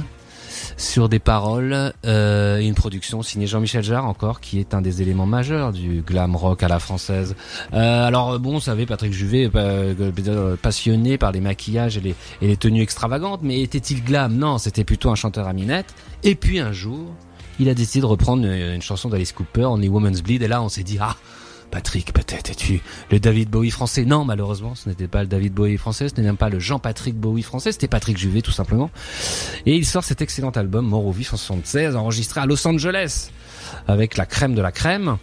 sur 0.77 1.09
des 1.09 1.19
paroles 1.19 1.93
euh, 2.05 2.59
et 2.59 2.67
une 2.67 2.75
production 2.75 3.23
signée 3.23 3.47
Jean-Michel 3.47 3.83
Jarre 3.83 4.07
encore 4.07 4.41
qui 4.41 4.59
est 4.59 4.75
un 4.75 4.83
des 4.83 5.03
éléments 5.03 5.27
majeurs 5.27 5.73
du 5.73 6.03
glam 6.03 6.37
rock 6.37 6.63
à 6.63 6.69
la 6.69 6.79
française. 6.79 7.35
Euh, 7.73 8.07
alors 8.07 8.39
bon, 8.39 8.55
vous 8.55 8.61
savez 8.61 8.87
Patrick 8.87 9.13
Juvet 9.13 9.51
euh, 9.55 10.57
passionné 10.57 11.19
par 11.19 11.33
les 11.33 11.41
maquillages 11.41 11.99
et 11.99 12.15
les, 12.41 12.57
tenues 12.57 12.83
extravagantes, 12.83 13.41
mais 13.43 13.61
était-il 13.61 14.03
glam? 14.03 14.35
Non, 14.37 14.59
c'était 14.59 14.85
plutôt 14.85 15.11
un 15.11 15.15
chanteur 15.15 15.47
à 15.47 15.53
minette. 15.53 15.95
Et 16.23 16.35
puis 16.35 16.59
un 16.59 16.73
jour, 16.73 17.15
il 17.59 17.69
a 17.69 17.75
décidé 17.75 18.01
de 18.01 18.07
reprendre 18.07 18.47
une, 18.47 18.83
chanson 18.83 19.09
d'Alice 19.09 19.33
Cooper, 19.33 19.67
On 19.67 19.81
est 19.83 19.89
Woman's 19.89 20.23
Bleed, 20.23 20.43
et 20.43 20.49
là 20.49 20.63
on 20.63 20.69
s'est 20.69 20.83
dit 20.83 20.99
ah 21.01 21.17
Patrick, 21.71 22.13
peut-être 22.13 22.51
es-tu 22.51 22.81
le 23.11 23.21
David 23.21 23.51
Bowie 23.51 23.71
français? 23.71 24.05
Non, 24.05 24.25
malheureusement, 24.25 24.75
ce 24.75 24.89
n'était 24.89 25.09
pas 25.09 25.23
le 25.23 25.29
David 25.29 25.53
Bowie 25.53 25.77
français, 25.77 26.09
ce 26.09 26.15
n'était 26.15 26.23
même 26.23 26.37
pas 26.37 26.49
le 26.49 26.59
Jean-Patrick 26.59 27.17
Bowie 27.17 27.43
français, 27.43 27.73
c'était 27.73 27.89
Patrick 27.89 28.17
Juvet 28.17 28.43
tout 28.43 28.53
simplement. 28.53 28.91
Et 29.67 29.77
il 29.77 29.85
sort 29.85 30.05
cet 30.05 30.23
excellent 30.23 30.51
album 30.51 30.87
Mort 30.87 31.07
au 31.07 31.13
vif 31.13 31.33
en 31.33 31.37
76, 31.37 31.97
enregistré 31.97 32.41
à 32.41 32.47
Los 32.47 32.67
Angeles, 32.67 33.31
avec 33.87 34.17
la 34.17 34.27
crème 34.27 34.55
de 34.55 34.63
la 34.63 34.73
crème. 34.73 35.19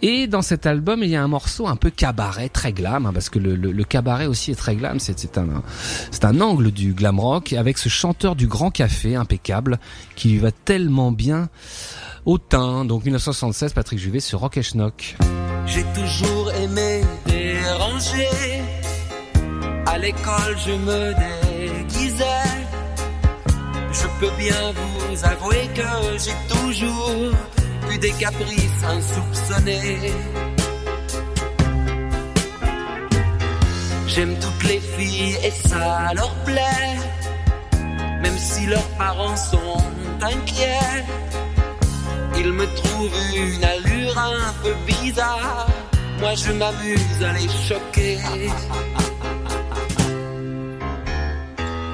Et 0.00 0.28
dans 0.28 0.42
cet 0.42 0.66
album, 0.66 1.02
il 1.02 1.10
y 1.10 1.16
a 1.16 1.22
un 1.22 1.28
morceau 1.28 1.66
un 1.66 1.74
peu 1.74 1.90
cabaret, 1.90 2.48
très 2.48 2.72
glam, 2.72 3.06
hein, 3.06 3.12
parce 3.12 3.30
que 3.30 3.38
le, 3.38 3.84
cabaret 3.84 4.26
aussi 4.26 4.52
est 4.52 4.54
très 4.54 4.76
glam. 4.76 5.00
C'est 5.00 5.18
c'est 5.18 5.38
un, 5.38 5.62
c'est 6.12 6.24
un 6.24 6.40
angle 6.40 6.70
du 6.70 6.92
glam 6.92 7.18
rock 7.18 7.52
avec 7.52 7.78
ce 7.78 7.88
chanteur 7.88 8.36
du 8.36 8.46
Grand 8.46 8.70
Café 8.70 9.16
impeccable 9.16 9.78
qui 10.14 10.28
lui 10.28 10.38
va 10.38 10.52
tellement 10.52 11.10
bien 11.10 11.48
au 12.26 12.38
teint. 12.38 12.84
Donc 12.84 13.04
1976, 13.04 13.72
Patrick 13.72 13.98
Juvet 13.98 14.20
sur 14.20 14.40
Rock 14.40 14.56
et 14.56 14.62
Schnock. 14.62 15.16
J'ai 15.68 15.84
toujours 15.94 16.50
aimé 16.54 17.02
déranger. 17.26 18.28
À 19.86 19.98
l'école, 19.98 20.56
je 20.66 20.72
me 20.72 21.14
déguisais. 21.14 22.24
Je 23.92 24.06
peux 24.18 24.30
bien 24.38 24.72
vous 24.78 25.24
avouer 25.24 25.68
que 25.74 26.18
j'ai 26.24 26.36
toujours 26.54 27.32
eu 27.90 27.98
des 27.98 28.12
caprices 28.12 28.82
insoupçonnés. 28.84 30.12
J'aime 34.06 34.36
toutes 34.40 34.64
les 34.68 34.80
filles 34.80 35.36
et 35.44 35.68
ça 35.68 36.12
leur 36.14 36.34
plaît. 36.44 36.96
Même 38.22 38.38
si 38.38 38.66
leurs 38.66 38.90
parents 38.96 39.36
sont 39.36 39.82
inquiets. 40.20 41.04
Ils 42.40 42.52
me 42.52 42.66
trouvent 42.74 43.20
une 43.36 43.64
allure 43.64 44.18
un 44.18 44.52
peu 44.62 44.74
bizarre. 44.86 45.66
Moi 46.20 46.34
je 46.34 46.52
m'amuse 46.52 47.22
à 47.22 47.32
les 47.32 47.48
choquer. 47.66 48.18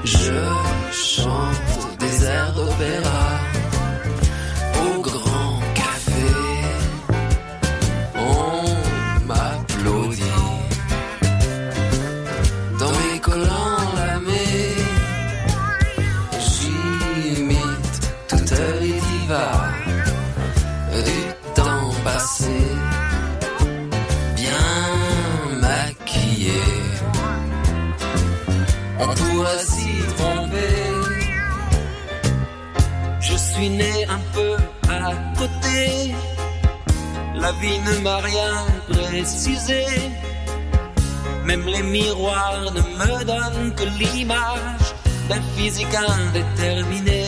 Je 0.04 0.38
chante 0.92 1.98
des 1.98 2.24
airs 2.24 2.52
d'opéra 2.52 3.24
au 4.84 5.00
grand 5.00 5.33
suis 33.54 33.68
né 33.68 34.04
un 34.08 34.22
peu 34.32 34.56
à 34.88 35.12
côté. 35.38 36.12
La 37.36 37.52
vie 37.60 37.78
ne 37.88 37.94
m'a 38.02 38.16
rien 38.16 38.54
précisé. 38.88 39.84
Même 41.44 41.64
les 41.66 41.82
miroirs 41.82 42.72
ne 42.76 42.82
me 43.00 43.24
donnent 43.24 43.74
que 43.78 43.86
l'image 43.98 44.88
d'un 45.28 45.42
physique 45.56 45.94
indéterminé. 45.94 47.26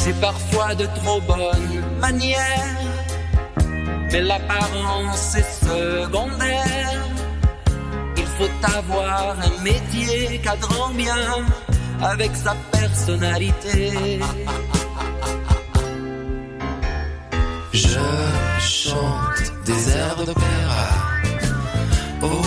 J'ai 0.00 0.14
parfois 0.14 0.74
de 0.74 0.86
trop 0.98 1.20
bonnes 1.20 1.82
manières, 2.00 2.80
mais 4.10 4.20
l'apparence 4.20 5.36
est 5.36 5.52
secondaire. 5.66 7.02
Il 8.16 8.28
faut 8.36 8.76
avoir 8.78 9.36
un 9.48 9.62
métier 9.62 10.40
cadrant 10.42 10.90
bien 10.90 11.44
avec 12.04 12.36
sa 12.36 12.54
personnalité. 12.70 14.20
Je 17.72 17.98
chante 18.60 19.52
des 19.64 19.90
airs 19.90 20.24
d'opéra 20.26 20.88
au 22.22 22.42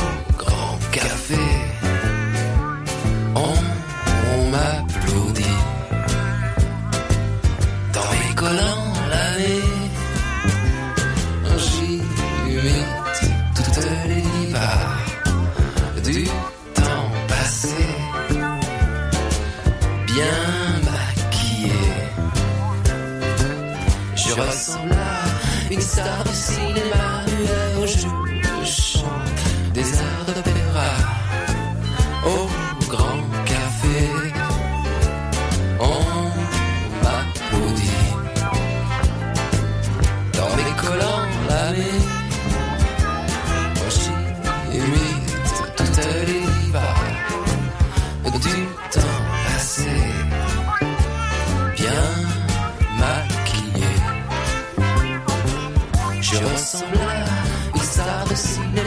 seen 26.47 26.77
it. 26.77 26.93
out. 26.93 27.16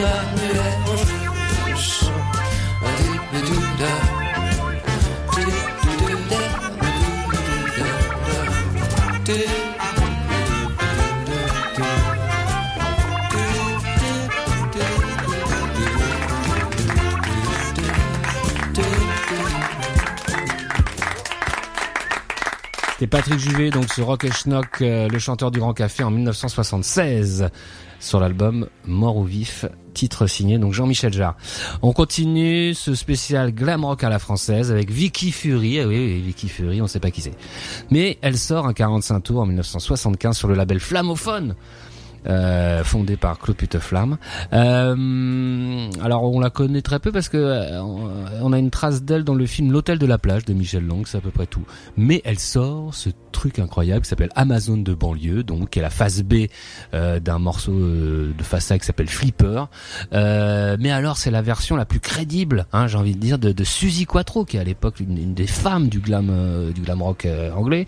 la 0.01 0.23
nuez. 0.37 0.70
C'était 23.01 23.17
Patrick 23.17 23.39
Juvet, 23.39 23.71
donc 23.71 23.91
ce 23.91 24.03
Rock 24.03 24.25
et 24.25 24.31
Schnock, 24.31 24.83
euh, 24.83 25.09
le 25.09 25.19
chanteur 25.19 25.51
du 25.51 25.59
Grand 25.59 25.73
Café 25.73 26.03
en 26.03 26.11
1976 26.11 27.49
sur 27.99 28.21
l'album 28.21 28.69
Mort 28.85 29.17
au 29.17 29.25
vif, 29.25 29.65
titre 29.95 30.27
signé 30.27 30.59
donc 30.59 30.75
Jean-Michel 30.75 31.11
Jarre. 31.11 31.35
On 31.81 31.95
continue 31.95 32.75
ce 32.75 32.95
spécial 32.95 33.53
glam 33.53 33.87
rock 33.87 34.05
à 34.05 34.11
la 34.11 34.19
française 34.19 34.71
avec 34.71 34.91
Vicky 34.91 35.33
Fury. 35.33 35.81
Ah 35.81 35.87
oui, 35.87 35.97
oui, 35.97 36.21
Vicky 36.21 36.51
Fury, 36.51 36.83
on 36.83 36.87
sait 36.87 37.01
pas 37.01 37.11
qui 37.11 37.23
c'est. 37.23 37.33
Mais 37.91 38.19
elle 38.21 38.37
sort 38.37 38.67
un 38.67 38.75
45 38.75 39.21
tours 39.21 39.41
en 39.41 39.47
1975 39.47 40.37
sur 40.37 40.49
le 40.49 40.55
label 40.55 40.79
Flamophone. 40.79 41.55
Euh, 42.27 42.85
fondée 42.85 43.17
par 43.17 43.39
Claude 43.39 43.57
Puteflamme. 43.57 44.19
Euh, 44.53 45.89
alors 46.03 46.25
on 46.25 46.41
la 46.41 46.51
connaît 46.51 46.83
très 46.83 46.99
peu 46.99 47.13
parce 47.13 47.29
que 47.29 47.37
euh, 47.37 47.83
on 47.83 48.53
a 48.53 48.59
une 48.59 48.71
trace 48.71 49.03
d'elle 49.03 49.25
dans 49.25 49.35
le 49.35 49.47
film 49.47 49.73
L'hôtel 49.73 49.99
de 49.99 50.07
la 50.07 50.19
plage 50.19 50.45
de 50.45 50.53
Michel 50.53 50.87
Lang, 50.87 51.07
c'est 51.07 51.19
à 51.19 51.21
peu 51.21 51.31
près 51.31 51.47
tout. 51.47 51.65
Mais 51.97 52.23
elle 52.25 52.39
sort 52.39 52.95
ce 52.95 53.11
truc 53.33 53.59
incroyable 53.59 54.03
qui 54.03 54.09
s'appelle 54.09 54.31
Amazon 54.35 54.77
de 54.77 54.95
banlieue, 54.95 55.43
donc 55.43 55.71
qui 55.71 55.79
est 55.79 55.83
la 55.83 55.91
phase 55.91 56.23
B 56.23 56.47
euh, 56.95 57.21
d'un 57.21 57.39
morceau 57.39 57.73
euh, 57.73 58.33
de 58.37 58.57
A 58.73 58.79
qui 58.79 58.85
s'appelle 58.85 59.09
Flipper. 59.09 59.65
Mais 60.13 60.91
alors 60.91 61.17
c'est 61.17 61.31
la 61.31 61.43
version 61.43 61.77
la 61.77 61.85
plus 61.85 62.01
crédible, 62.01 62.67
hein, 62.73 62.87
j'ai 62.87 62.99
envie 62.99 63.15
de 63.15 63.21
dire, 63.21 63.39
de, 63.39 63.53
de 63.53 63.65
Suzy 63.65 64.07
Quattro, 64.07 64.45
qui 64.45 64.57
est 64.57 64.61
à 64.61 64.65
l'époque 64.65 65.01
une, 65.01 65.17
une 65.17 65.35
des 65.35 65.47
femmes 65.47 65.89
du 65.89 66.01
glam 66.01 66.73
du 66.75 66.81
glam 66.81 67.03
rock 67.03 67.27
anglais. 67.57 67.87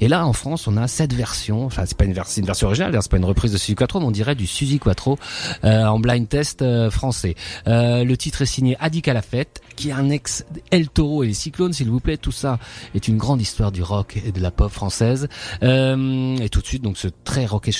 Et 0.00 0.08
là 0.08 0.26
en 0.26 0.32
France 0.32 0.66
on 0.66 0.76
a 0.76 0.88
cette 0.88 1.12
version, 1.14 1.64
enfin 1.64 1.84
c'est 1.86 1.96
pas 1.96 2.04
une, 2.04 2.12
vers- 2.12 2.26
c'est 2.26 2.40
une 2.40 2.46
version 2.46 2.66
originale, 2.66 2.96
c'est 3.00 3.10
pas 3.10 3.16
une 3.16 3.24
reprise 3.24 3.52
de 3.52 3.58
Suzy 3.58 3.69
Quattro, 3.74 4.00
mais 4.00 4.06
on 4.06 4.10
dirait 4.10 4.34
du 4.34 4.46
Suzy 4.46 4.78
Quattro 4.78 5.18
euh, 5.64 5.84
en 5.84 5.98
blind 5.98 6.28
test 6.28 6.62
euh, 6.62 6.90
français. 6.90 7.34
Euh, 7.66 8.04
le 8.04 8.16
titre 8.16 8.42
est 8.42 8.46
signé 8.46 8.76
Adi 8.80 9.02
Calafette, 9.02 9.60
qui 9.76 9.90
est 9.90 9.92
un 9.92 10.10
ex 10.10 10.44
El 10.70 10.88
Toro 10.88 11.24
et 11.24 11.28
les 11.28 11.34
Cyclones, 11.34 11.72
s'il 11.72 11.90
vous 11.90 12.00
plaît. 12.00 12.16
Tout 12.16 12.32
ça 12.32 12.58
est 12.94 13.08
une 13.08 13.16
grande 13.16 13.40
histoire 13.40 13.72
du 13.72 13.82
rock 13.82 14.20
et 14.24 14.32
de 14.32 14.40
la 14.40 14.50
pop 14.50 14.70
française. 14.70 15.28
Et 15.62 16.48
tout 16.50 16.60
de 16.60 16.66
suite, 16.66 16.82
donc 16.82 16.96
ce 16.98 17.08
très 17.24 17.46
rock 17.46 17.68
et 17.68 17.72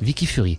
Vicky 0.00 0.26
Fury. 0.26 0.58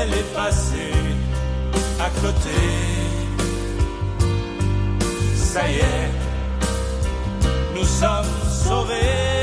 elle 0.00 0.12
est 0.12 0.34
passée 0.34 0.94
à 2.00 2.08
côté. 2.20 2.58
Ça 5.34 5.68
y 5.68 5.76
est, 5.76 6.10
nous 7.74 7.84
sommes 7.84 8.34
sauvés. 8.64 9.38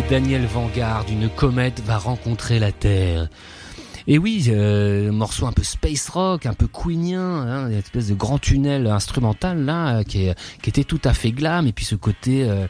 Daniel 0.00 0.44
Vanguard, 0.46 1.04
une 1.10 1.28
comète 1.28 1.80
va 1.84 1.98
rencontrer 1.98 2.58
la 2.58 2.72
Terre. 2.72 3.28
Et 4.06 4.18
oui, 4.18 4.44
euh, 4.48 5.12
morceau 5.12 5.46
un 5.46 5.52
peu 5.52 5.62
space 5.62 6.08
rock, 6.08 6.46
un 6.46 6.54
peu 6.54 6.66
queenien, 6.66 7.20
hein, 7.20 7.68
une 7.68 7.76
espèce 7.78 8.08
de 8.08 8.14
grand 8.14 8.38
tunnel 8.38 8.86
instrumental 8.86 9.64
là, 9.64 10.02
qui, 10.04 10.26
est- 10.26 10.34
qui 10.62 10.70
était 10.70 10.84
tout 10.84 11.00
à 11.04 11.14
fait 11.14 11.30
glam. 11.30 11.66
Et 11.66 11.72
puis 11.72 11.84
ce 11.84 11.94
côté, 11.94 12.42
euh, 12.44 12.66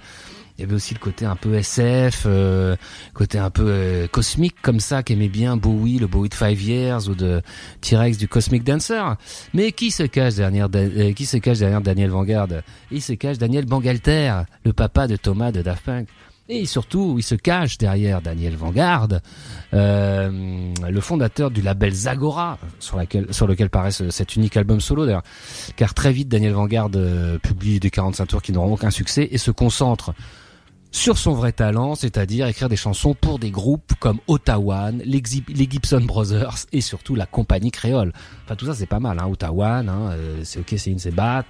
il 0.59 0.63
y 0.63 0.65
avait 0.65 0.75
aussi 0.75 0.95
le 0.95 0.99
côté 1.01 1.25
un 1.25 1.37
peu 1.37 1.55
SF, 1.55 2.25
euh, 2.27 2.77
côté 3.15 3.39
un 3.39 3.51
peu 3.51 3.65
euh, 3.67 4.07
cosmique 4.09 4.57
comme 4.61 4.79
ça, 4.81 5.03
qu'aimait 5.03 5.29
bien 5.31 5.57
Bowie, 5.57 5.99
le 5.99 6.07
Bowie 6.09 6.29
de 6.29 6.35
Five 6.35 6.61
Years 6.63 7.09
ou 7.09 7.15
de 7.15 7.41
T-Rex 7.81 8.19
du 8.19 8.29
Cosmic 8.29 8.63
Dancer. 8.65 9.15
Mais 9.55 9.73
qui 9.73 9.91
se 9.91 10.03
cache 10.03 10.35
derrière, 10.35 10.69
euh, 10.75 11.13
qui 11.15 11.25
se 11.25 11.39
cache 11.39 11.59
derrière 11.61 11.81
Daniel 11.81 12.11
Vanguard? 12.11 12.49
Il 12.91 13.01
se 13.01 13.15
cache 13.15 13.39
Daniel 13.39 13.65
Bangalter, 13.65 14.43
le 14.65 14.73
papa 14.75 15.07
de 15.07 15.17
Thomas 15.17 15.51
de 15.53 15.63
Daft 15.63 15.85
Punk. 15.85 16.09
Et 16.49 16.67
surtout, 16.67 17.15
il 17.19 17.23
se 17.23 17.35
cache 17.35 17.79
derrière 17.79 18.21
Daniel 18.21 18.57
Vanguard, 18.57 19.09
euh, 19.73 20.73
le 20.89 21.01
fondateur 21.01 21.51
du 21.51 21.63
label 21.63 21.93
Zagora, 21.95 22.59
sur, 22.79 23.01
sur 23.31 23.47
lequel 23.47 23.71
paraît 23.71 23.93
ce- 23.93 24.11
cet 24.11 24.37
unique 24.37 24.57
album 24.57 24.81
solo 24.81 25.07
d'ailleurs. 25.07 25.23
Car 25.77 25.95
très 25.95 26.13
vite, 26.13 26.29
Daniel 26.29 26.53
Vanguard 26.53 26.91
euh, 26.97 27.39
publie 27.39 27.79
des 27.81 27.91
45 27.91 28.27
tours 28.27 28.43
qui 28.43 28.53
n'auront 28.53 28.73
aucun 28.75 28.91
succès 28.91 29.29
et 29.31 29.39
se 29.39 29.51
concentre 29.51 30.13
sur 30.95 31.17
son 31.17 31.33
vrai 31.33 31.53
talent, 31.53 31.95
c'est-à-dire 31.95 32.47
écrire 32.47 32.69
des 32.69 32.77
chansons 32.77 33.15
pour 33.15 33.39
des 33.39 33.51
groupes 33.51 33.93
comme 33.99 34.19
Ottawa, 34.29 34.91
les, 34.93 35.23
Gibson 35.25 36.03
Brothers 36.03 36.67
et 36.73 36.83
surtout 36.83 37.15
la 37.15 37.25
compagnie 37.27 37.71
créole. 37.71 38.13
Enfin 38.45 38.57
tout 38.57 38.67
ça 38.67 38.75
c'est 38.75 38.87
pas 38.87 39.01
mal, 39.01 39.19
hein, 39.19 39.27
Ottawa, 39.27 39.79
hein, 39.79 40.11
euh, 40.13 40.41
c'est 40.45 40.61
ok, 40.61 40.75
c'est 40.77 40.91
une 40.91 40.99
c'est 40.99 41.11
bat, 41.11 41.45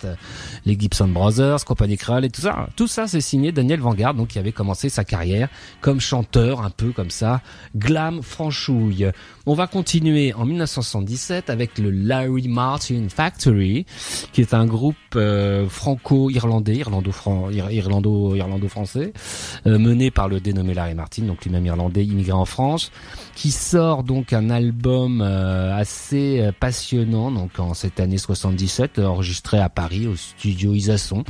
les 0.64 0.78
Gibson 0.78 1.08
Brothers, 1.08 1.64
compagnie 1.64 1.96
créole 1.96 2.24
et 2.24 2.30
tout 2.30 2.40
ça. 2.40 2.68
Tout 2.76 2.86
ça 2.86 3.08
c'est 3.08 3.20
signé 3.20 3.50
Daniel 3.50 3.80
Vanguard, 3.80 4.14
donc 4.14 4.28
qui 4.28 4.38
avait 4.38 4.52
commencé 4.52 4.88
sa 4.88 5.04
carrière 5.04 5.48
comme 5.80 6.00
chanteur 6.00 6.60
un 6.62 6.70
peu 6.70 6.92
comme 6.92 7.10
ça, 7.10 7.40
glam 7.74 8.22
franchouille. 8.22 9.10
On 9.44 9.54
va 9.54 9.66
continuer 9.66 10.32
en 10.34 10.44
1977 10.44 11.50
avec 11.50 11.78
le 11.78 11.90
Larry 11.90 12.46
Martin 12.46 13.06
Factory, 13.08 13.86
qui 14.32 14.40
est 14.40 14.54
un 14.54 14.66
groupe 14.66 14.94
euh, 15.16 15.68
franco-irlandais, 15.68 16.76
irlando-fran- 16.76 17.50
ir- 17.50 17.70
irlando- 17.72 18.36
irlando-français, 18.36 19.12
euh, 19.12 19.31
mené 19.64 20.10
par 20.10 20.28
le 20.28 20.40
dénommé 20.40 20.74
Larry 20.74 20.94
Martin, 20.94 21.22
donc 21.22 21.44
lui-même 21.44 21.66
irlandais, 21.66 22.04
immigré 22.04 22.32
en 22.32 22.44
France, 22.44 22.90
qui 23.34 23.50
sort 23.50 24.04
donc 24.04 24.32
un 24.32 24.50
album 24.50 25.20
euh, 25.22 25.74
assez 25.76 26.40
euh, 26.40 26.52
passionnant, 26.58 27.30
donc 27.30 27.58
en 27.58 27.74
cette 27.74 28.00
année 28.00 28.18
77, 28.18 28.98
euh, 28.98 29.06
enregistré 29.06 29.58
à 29.58 29.68
Paris 29.68 30.06
au 30.06 30.16
studio 30.16 30.74
Isason, 30.74 31.24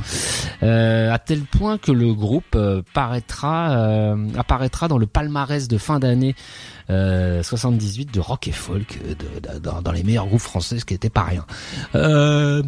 euh, 0.61 1.11
à 1.11 1.19
tel 1.19 1.41
point 1.41 1.77
que 1.77 1.91
le 1.91 2.13
groupe 2.13 2.55
euh, 2.55 2.81
paraîtra, 2.93 3.71
euh, 3.77 4.27
apparaîtra 4.37 4.87
dans 4.87 4.97
le 4.97 5.07
palmarès 5.07 5.67
de 5.67 5.77
fin 5.77 5.99
d'année 5.99 6.35
euh, 6.89 7.41
78 7.43 8.13
de 8.13 8.19
rock 8.19 8.47
et 8.47 8.51
folk, 8.51 8.99
euh, 9.05 9.59
dans, 9.59 9.91
les 9.91 10.03
meilleurs 10.03 10.27
groupes 10.27 10.41
français, 10.41 10.79
ce 10.79 10.85
qui 10.85 10.93
était 10.93 11.09
pas 11.09 11.23
rien. 11.23 11.45
Euh, 11.95 12.63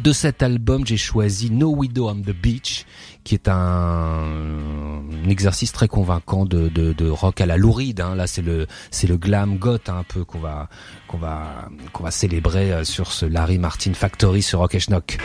de 0.00 0.12
cet 0.12 0.42
album, 0.42 0.86
j'ai 0.86 0.96
choisi 0.96 1.50
No 1.50 1.68
Widow 1.68 2.08
on 2.08 2.16
the 2.16 2.30
Beach, 2.30 2.84
qui 3.26 3.34
est 3.34 3.48
un, 3.48 3.56
un 5.26 5.28
exercice 5.28 5.72
très 5.72 5.88
convaincant 5.88 6.44
de, 6.44 6.68
de, 6.68 6.92
de 6.92 7.08
rock 7.10 7.40
à 7.40 7.46
la 7.46 7.56
louride. 7.56 8.00
Hein. 8.00 8.14
Là, 8.14 8.28
c'est 8.28 8.40
le 8.40 8.68
c'est 8.92 9.08
le 9.08 9.16
glam 9.16 9.58
goth 9.58 9.88
hein, 9.88 9.98
un 9.98 10.04
peu 10.04 10.24
qu'on 10.24 10.38
va 10.38 10.68
qu'on 11.08 11.18
va 11.18 11.68
qu'on 11.92 12.04
va 12.04 12.12
célébrer 12.12 12.72
euh, 12.72 12.84
sur 12.84 13.10
ce 13.10 13.26
Larry 13.26 13.58
Martin 13.58 13.94
Factory 13.94 14.42
sur 14.42 14.60
Rock 14.60 14.76
et 14.76 14.80
Schnock. 14.80 15.18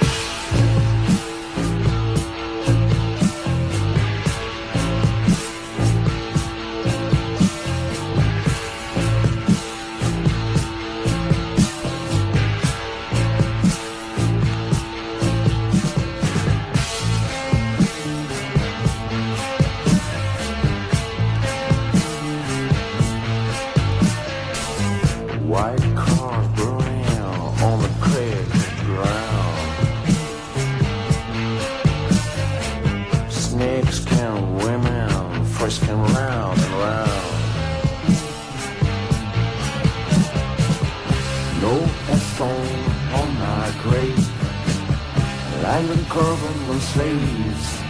Like 45.88 45.98
the 45.98 46.04
government 46.14 46.82
slaves. 46.82 47.82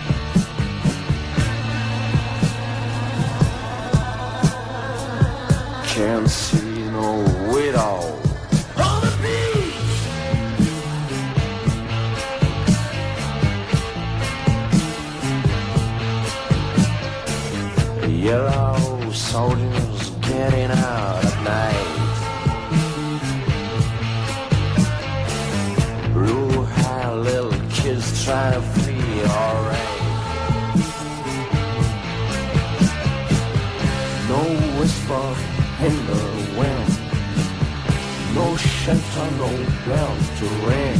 Can't 5.93 6.29
see 6.29 6.83
no 6.91 7.23
widow 7.53 8.19
on 8.77 9.01
the 9.01 9.11
beach. 9.21 9.77
Yellow 18.07 18.60
No 34.27 34.43
whisper 34.77 35.27
in 35.87 35.95
the 36.05 36.23
wind. 36.57 36.91
No 38.35 38.57
shelter, 38.57 39.27
no 39.37 39.49
bell 39.87 40.15
to 40.37 40.45
ring. 40.67 40.99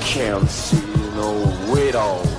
Can't 0.00 0.50
see 0.50 0.86
no 1.14 1.50
dancing 1.72 2.29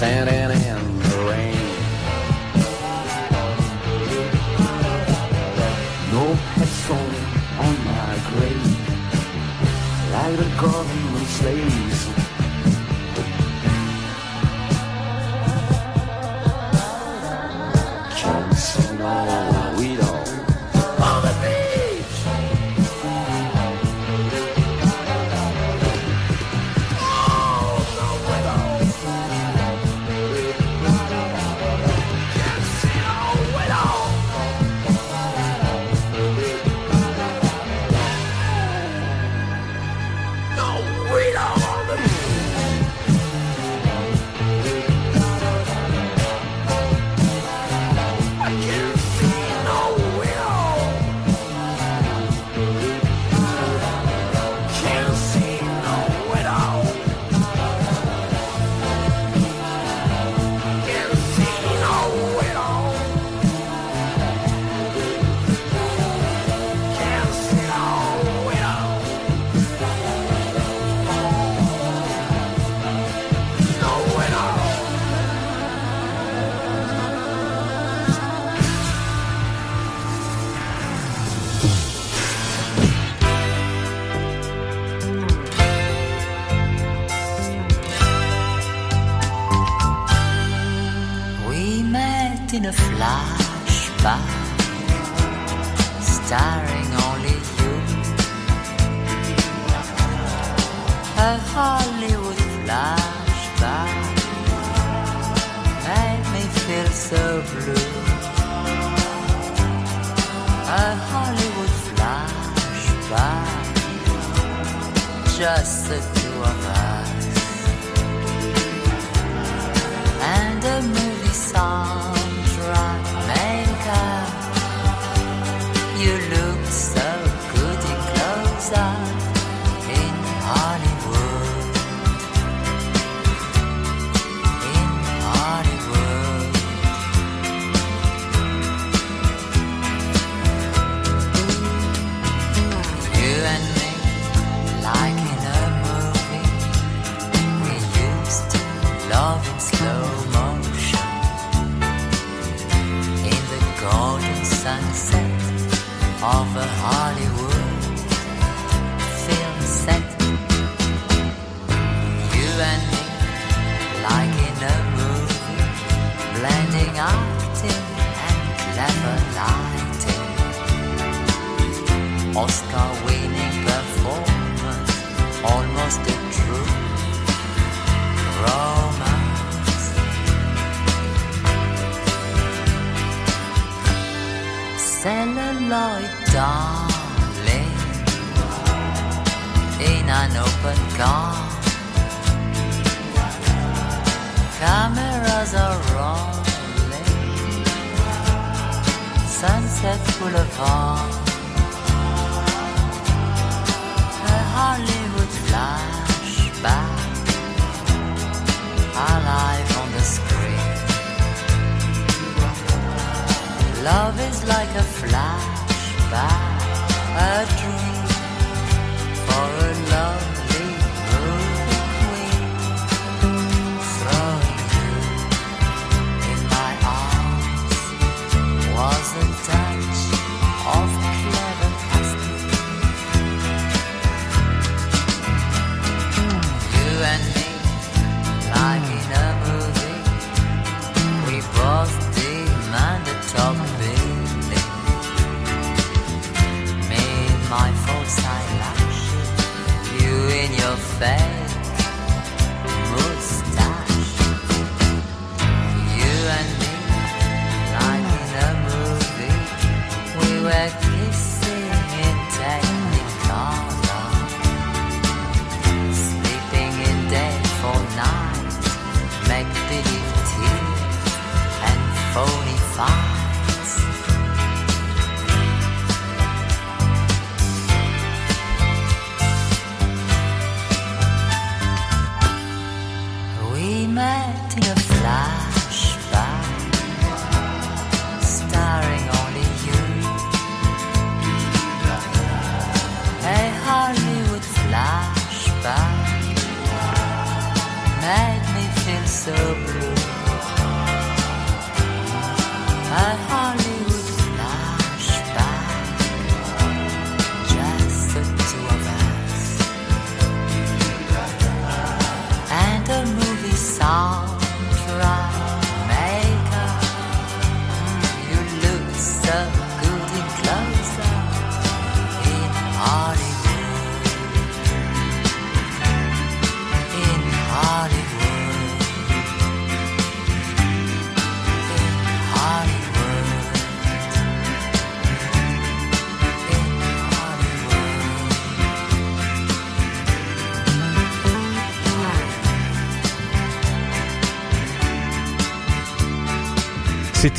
standing 0.00 0.59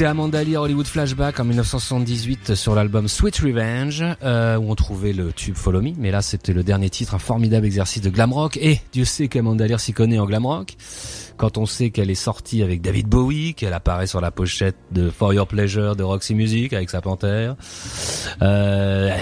C'était 0.02 0.10
Amanda 0.10 0.44
Lear 0.44 0.64
Hollywood 0.64 0.88
Flashback 0.88 1.40
en 1.40 1.44
1978 1.46 2.56
sur 2.56 2.74
l'album 2.74 3.08
Sweet 3.08 3.38
Revenge 3.38 4.04
euh, 4.24 4.58
où 4.58 4.72
on 4.72 4.74
trouvait 4.74 5.14
le 5.14 5.32
tube 5.32 5.56
Follow 5.56 5.80
Me. 5.80 5.92
Mais 5.96 6.10
là 6.10 6.24
c'était 6.24 6.54
le 6.54 6.64
dernier 6.64 6.90
titre 6.90 7.14
un 7.14 7.20
formidable 7.20 7.68
exercice 7.68 8.02
de 8.02 8.10
glam 8.10 8.34
rock. 8.34 8.58
Et 8.58 8.82
Dieu 8.94 9.06
sait 9.06 9.28
qu'Amanda 9.28 9.68
Lear 9.68 9.80
s'y 9.80 9.94
connaît 9.94 10.18
en 10.18 10.26
glam 10.26 10.44
rock. 10.44 10.74
Quand 11.38 11.60
on 11.60 11.68
sait 11.68 11.92
qu'elle 11.92 12.10
est 12.10 12.16
sortie 12.16 12.64
avec 12.64 12.82
David 12.82 13.10
Bowie 13.10 13.54
qu'elle 13.54 13.74
apparaît 13.74 14.08
sur 14.08 14.22
la 14.22 14.32
pochette 14.32 14.76
de 14.90 15.12
For 15.12 15.36
Your 15.36 15.46
Pleasure 15.46 15.96
de 15.96 16.02
Roxy 16.02 16.34
Music 16.34 16.74
avec 16.74 16.90
sa 16.90 17.02
panthère 17.02 17.56
euh, 18.42 19.16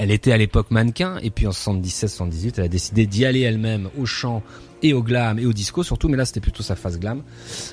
elle 0.00 0.10
était 0.10 0.32
à 0.32 0.38
l'époque 0.38 0.70
mannequin 0.70 1.18
et 1.22 1.28
puis 1.28 1.46
en 1.46 1.50
77-78 1.50 2.54
elle 2.56 2.64
a 2.64 2.68
décidé 2.68 3.06
d'y 3.06 3.26
aller 3.26 3.42
elle-même 3.42 3.90
au 3.98 4.06
chant 4.06 4.42
et 4.82 4.94
au 4.94 5.02
glam 5.02 5.38
et 5.38 5.44
au 5.44 5.52
disco 5.52 5.82
surtout 5.82 6.08
mais 6.08 6.16
là 6.16 6.24
c'était 6.24 6.40
plutôt 6.40 6.62
sa 6.62 6.74
phase 6.74 6.98
glam. 6.98 7.22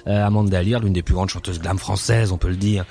Euh, 0.07 0.25
Amanda 0.25 0.61
Lear 0.61 0.81
l'une 0.81 0.91
des 0.91 1.03
plus 1.03 1.13
grandes 1.13 1.29
chanteuses 1.29 1.61
glam 1.61 1.77
françaises 1.77 2.33
on 2.33 2.37
peut 2.37 2.49
le 2.49 2.57
dire. 2.57 2.85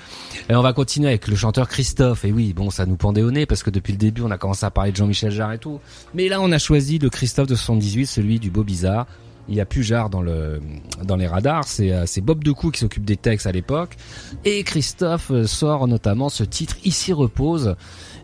Et 0.49 0.55
on 0.55 0.63
va 0.63 0.73
continuer 0.73 1.09
avec 1.09 1.29
le 1.29 1.37
chanteur 1.37 1.69
Christophe. 1.69 2.25
Et 2.25 2.33
oui 2.33 2.55
bon 2.55 2.71
ça 2.71 2.87
nous 2.87 2.97
pendait 2.97 3.23
au 3.23 3.31
nez 3.31 3.45
parce 3.45 3.63
que 3.63 3.69
depuis 3.69 3.93
le 3.93 3.99
début 3.99 4.23
on 4.23 4.31
a 4.31 4.39
commencé 4.39 4.65
à 4.65 4.71
parler 4.71 4.93
de 4.93 4.97
Jean-Michel 4.97 5.31
Jarre 5.31 5.53
et 5.53 5.59
tout. 5.59 5.81
Mais 6.15 6.31
là 6.31 6.41
on 6.41 6.51
a 6.51 6.59
choisi 6.59 6.99
le 6.99 7.11
Christophe 7.11 7.49
de 7.49 7.57
78 7.57 8.07
celui 8.07 8.41
du 8.41 8.51
beau 8.51 8.65
bizarre 8.65 9.07
il 9.49 9.55
y 9.55 9.61
a 9.61 9.67
plus 9.67 9.83
Jarre 9.83 10.11
dans 10.11 10.23
le 10.23 10.61
dans 11.05 11.17
les 11.17 11.27
radars, 11.27 11.65
c'est 11.65 11.93
euh, 11.93 12.05
Bob 12.23 12.43
Decou 12.43 12.71
qui 12.71 12.81
s'occupe 12.81 13.05
des 13.05 13.17
textes 13.17 13.47
à 13.47 13.53
l'époque. 13.53 13.97
Et 14.45 14.63
Christophe 14.65 15.31
euh, 15.31 15.47
sort 15.47 15.87
notamment 15.87 16.29
ce 16.29 16.43
titre 16.43 16.77
Ici 16.85 17.13
repose 17.13 17.77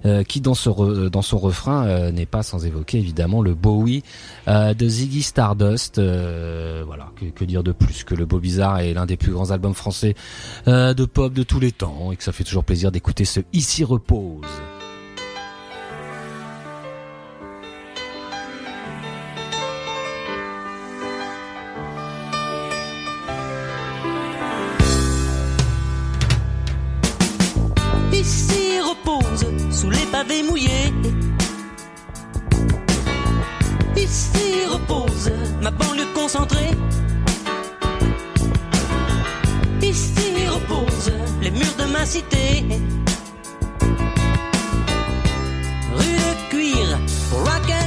euh, 0.04 0.22
qui 0.24 0.40
re- 0.70 1.08
dans 1.08 1.22
son 1.22 1.38
refrain 1.38 1.86
euh, 1.86 2.10
n'est 2.12 2.26
pas 2.26 2.42
sans 2.42 2.64
évoquer 2.66 2.98
évidemment 2.98 3.40
le 3.42 3.54
Bowie 3.54 4.02
euh, 4.48 4.74
de 4.74 4.88
Ziggy 4.88 5.22
Stardust. 5.22 5.98
euh, 5.98 6.82
voilà, 6.86 7.10
que, 7.16 7.26
que 7.26 7.44
dire 7.44 7.62
de 7.62 7.72
plus 7.72 8.04
que 8.04 8.14
le 8.14 8.26
Beau 8.26 8.38
Bizarre 8.38 8.80
est 8.80 8.94
l'un 8.94 9.06
des 9.06 9.16
plus 9.16 9.32
grands 9.32 9.50
albums 9.50 9.74
français 9.74 10.14
euh, 10.68 10.94
de 10.94 11.04
pop 11.04 11.32
de 11.32 11.42
tous 11.42 11.60
les 11.60 11.72
temps 11.72 12.12
et 12.12 12.16
que 12.16 12.24
ça 12.24 12.32
fait 12.32 12.44
toujours 12.44 12.64
plaisir 12.64 12.90
d'écouter 12.92 13.24
ce 13.24 13.40
Ici 13.52 13.84
repose. 13.84 14.40
Mouillés. 30.42 30.92
Ici 33.96 34.64
repose 34.70 35.32
ma 35.60 35.70
banlieue 35.70 36.06
concentrée. 36.14 36.70
Ici 39.82 40.46
repose 40.48 41.12
les 41.40 41.50
murs 41.50 41.76
de 41.78 41.84
ma 41.92 42.06
cité. 42.06 42.64
Rue 45.96 46.16
de 46.28 46.50
cuir, 46.50 46.98
rock 47.32 47.81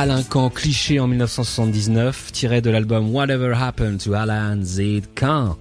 Alain 0.00 0.22
Kahn, 0.22 0.48
cliché 0.48 1.00
en 1.00 1.08
1979, 1.08 2.30
tiré 2.30 2.60
de 2.60 2.70
l'album 2.70 3.12
Whatever 3.12 3.52
Happened 3.52 3.98
to 3.98 4.14
Alan 4.14 4.62
Z. 4.62 5.02
Kahn. 5.16 5.56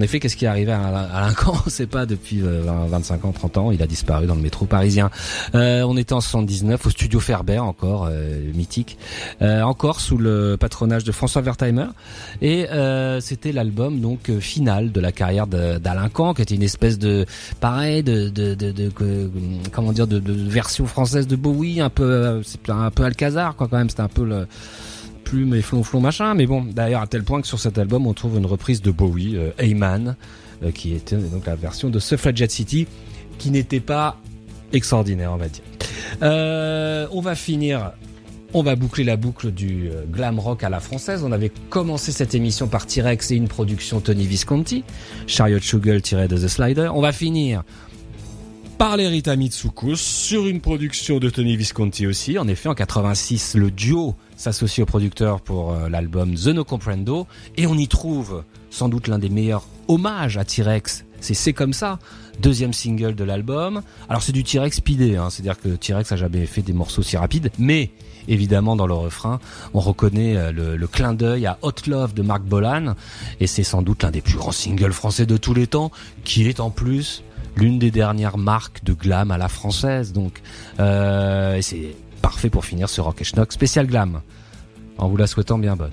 En 0.00 0.02
effet, 0.02 0.18
qu'est-ce 0.18 0.36
qui 0.36 0.46
est 0.46 0.48
arrivé 0.48 0.72
à 0.72 0.80
Alain 0.82 1.34
Kahn 1.34 1.52
On 1.66 1.68
sait 1.68 1.86
pas 1.86 2.06
depuis 2.06 2.40
euh, 2.40 2.62
20, 2.64 2.86
25 2.86 3.24
ans, 3.26 3.32
30 3.32 3.58
ans. 3.58 3.70
Il 3.70 3.82
a 3.82 3.86
disparu 3.86 4.26
dans 4.26 4.34
le 4.34 4.40
métro 4.40 4.64
parisien. 4.64 5.10
Euh, 5.54 5.82
on 5.82 5.94
était 5.98 6.14
en 6.14 6.22
79 6.22 6.86
au 6.86 6.88
studio 6.88 7.20
Ferber, 7.20 7.58
encore 7.58 8.08
euh, 8.10 8.40
mythique, 8.54 8.96
euh, 9.42 9.60
encore 9.60 10.00
sous 10.00 10.16
le 10.16 10.56
patronage 10.58 11.04
de 11.04 11.12
François 11.12 11.42
Wertheimer. 11.42 11.84
Et 12.40 12.66
euh, 12.70 13.20
c'était 13.20 13.52
l'album 13.52 14.00
donc 14.00 14.30
euh, 14.30 14.40
final 14.40 14.90
de 14.90 15.00
la 15.02 15.12
carrière 15.12 15.46
d'Alain 15.46 16.08
Kahn, 16.08 16.32
qui 16.32 16.40
était 16.40 16.54
une 16.54 16.62
espèce 16.62 16.98
de 16.98 17.26
pareil 17.60 18.02
de, 18.02 18.30
de, 18.30 18.54
de, 18.54 18.72
de- 18.72 18.90
comment 19.70 19.92
dire 19.92 20.06
de, 20.06 20.18
version 20.26 20.86
française 20.86 21.26
de 21.26 21.36
Bowie, 21.36 21.82
un 21.82 21.90
peu 21.90 22.04
euh, 22.04 22.42
un 22.70 22.90
peu 22.90 23.04
Alcazar 23.04 23.54
quoi 23.54 23.68
quand 23.68 23.76
même. 23.76 23.90
C'était 23.90 24.00
un 24.00 24.08
peu 24.08 24.24
le 24.24 24.46
plume 25.30 25.54
et 25.54 25.62
flonflon 25.62 26.00
machin. 26.00 26.34
Mais 26.34 26.46
bon, 26.46 26.64
d'ailleurs 26.64 27.02
à 27.02 27.06
tel 27.06 27.22
point 27.22 27.40
que 27.40 27.46
sur 27.46 27.60
cet 27.60 27.78
album 27.78 28.06
on 28.06 28.14
trouve 28.14 28.36
une 28.36 28.46
reprise 28.46 28.82
de 28.82 28.90
Bowie, 28.90 29.36
euh, 29.36 29.50
Heyman, 29.58 30.16
euh, 30.64 30.72
qui 30.72 30.94
était 30.94 31.16
donc 31.16 31.46
la 31.46 31.54
version 31.54 31.88
de 31.88 31.98
Suffragette 32.00 32.50
City, 32.50 32.88
qui 33.38 33.50
n'était 33.50 33.80
pas 33.80 34.18
extraordinaire 34.72 35.30
on 35.32 35.36
va 35.36 35.48
dire. 35.48 35.62
Euh, 36.22 37.06
on 37.12 37.20
va 37.20 37.34
finir. 37.34 37.92
On 38.52 38.64
va 38.64 38.74
boucler 38.74 39.04
la 39.04 39.16
boucle 39.16 39.52
du 39.52 39.88
euh, 39.88 40.04
glam 40.10 40.40
rock 40.40 40.64
à 40.64 40.68
la 40.68 40.80
française. 40.80 41.22
On 41.24 41.30
avait 41.30 41.52
commencé 41.68 42.10
cette 42.10 42.34
émission 42.34 42.66
par 42.66 42.84
T-Rex 42.84 43.30
et 43.30 43.36
une 43.36 43.46
production 43.46 44.00
Tony 44.00 44.26
Visconti, 44.26 44.82
Chariot 45.28 45.60
Sugar 45.60 46.02
tiré 46.02 46.26
de 46.26 46.36
The 46.36 46.48
Slider. 46.48 46.90
On 46.92 47.00
va 47.00 47.12
finir 47.12 47.62
par 48.80 48.96
les 48.96 49.08
Rita 49.08 49.34
sur 49.94 50.46
une 50.46 50.62
production 50.62 51.18
de 51.18 51.28
Tony 51.28 51.54
Visconti 51.54 52.06
aussi. 52.06 52.38
En 52.38 52.48
effet, 52.48 52.66
en 52.66 52.74
86, 52.74 53.56
le 53.56 53.70
duo 53.70 54.14
s'associe 54.38 54.82
au 54.82 54.86
producteur 54.86 55.42
pour 55.42 55.74
euh, 55.74 55.90
l'album 55.90 56.34
The 56.34 56.46
No 56.46 56.64
Comprendo 56.64 57.26
et 57.58 57.66
on 57.66 57.74
y 57.74 57.88
trouve 57.88 58.42
sans 58.70 58.88
doute 58.88 59.06
l'un 59.06 59.18
des 59.18 59.28
meilleurs 59.28 59.66
hommages 59.88 60.38
à 60.38 60.46
T-Rex. 60.46 61.04
C'est 61.20 61.34
C'est 61.34 61.52
comme 61.52 61.74
ça, 61.74 61.98
deuxième 62.38 62.72
single 62.72 63.14
de 63.14 63.22
l'album. 63.22 63.82
Alors 64.08 64.22
c'est 64.22 64.32
du 64.32 64.44
T-Rex 64.44 64.78
speedé, 64.78 65.18
hein, 65.18 65.28
c'est-à-dire 65.28 65.60
que 65.60 65.68
T-Rex 65.68 66.10
a 66.12 66.16
jamais 66.16 66.46
fait 66.46 66.62
des 66.62 66.72
morceaux 66.72 67.02
si 67.02 67.18
rapides, 67.18 67.50
mais 67.58 67.90
évidemment 68.28 68.76
dans 68.76 68.86
le 68.86 68.94
refrain, 68.94 69.40
on 69.74 69.80
reconnaît 69.80 70.38
euh, 70.38 70.52
le, 70.52 70.76
le 70.78 70.86
clin 70.86 71.12
d'œil 71.12 71.44
à 71.44 71.58
Hot 71.60 71.86
Love 71.86 72.14
de 72.14 72.22
Marc 72.22 72.44
Bolan 72.44 72.94
et 73.40 73.46
c'est 73.46 73.62
sans 73.62 73.82
doute 73.82 74.04
l'un 74.04 74.10
des 74.10 74.22
plus 74.22 74.38
grands 74.38 74.52
singles 74.52 74.94
français 74.94 75.26
de 75.26 75.36
tous 75.36 75.52
les 75.52 75.66
temps, 75.66 75.90
qui 76.24 76.48
est 76.48 76.60
en 76.60 76.70
plus 76.70 77.22
l'une 77.56 77.78
des 77.78 77.90
dernières 77.90 78.38
marques 78.38 78.84
de 78.84 78.92
glam 78.92 79.30
à 79.30 79.38
la 79.38 79.48
française. 79.48 80.12
Donc, 80.12 80.40
euh, 80.78 81.56
et 81.56 81.62
c'est 81.62 81.94
parfait 82.22 82.50
pour 82.50 82.64
finir 82.64 82.88
ce 82.88 83.00
Rock 83.00 83.20
et 83.20 83.24
Schnock 83.24 83.52
spécial 83.52 83.86
glam. 83.86 84.20
En 84.98 85.08
vous 85.08 85.16
la 85.16 85.26
souhaitant 85.26 85.58
bien 85.58 85.76
bonne. 85.76 85.92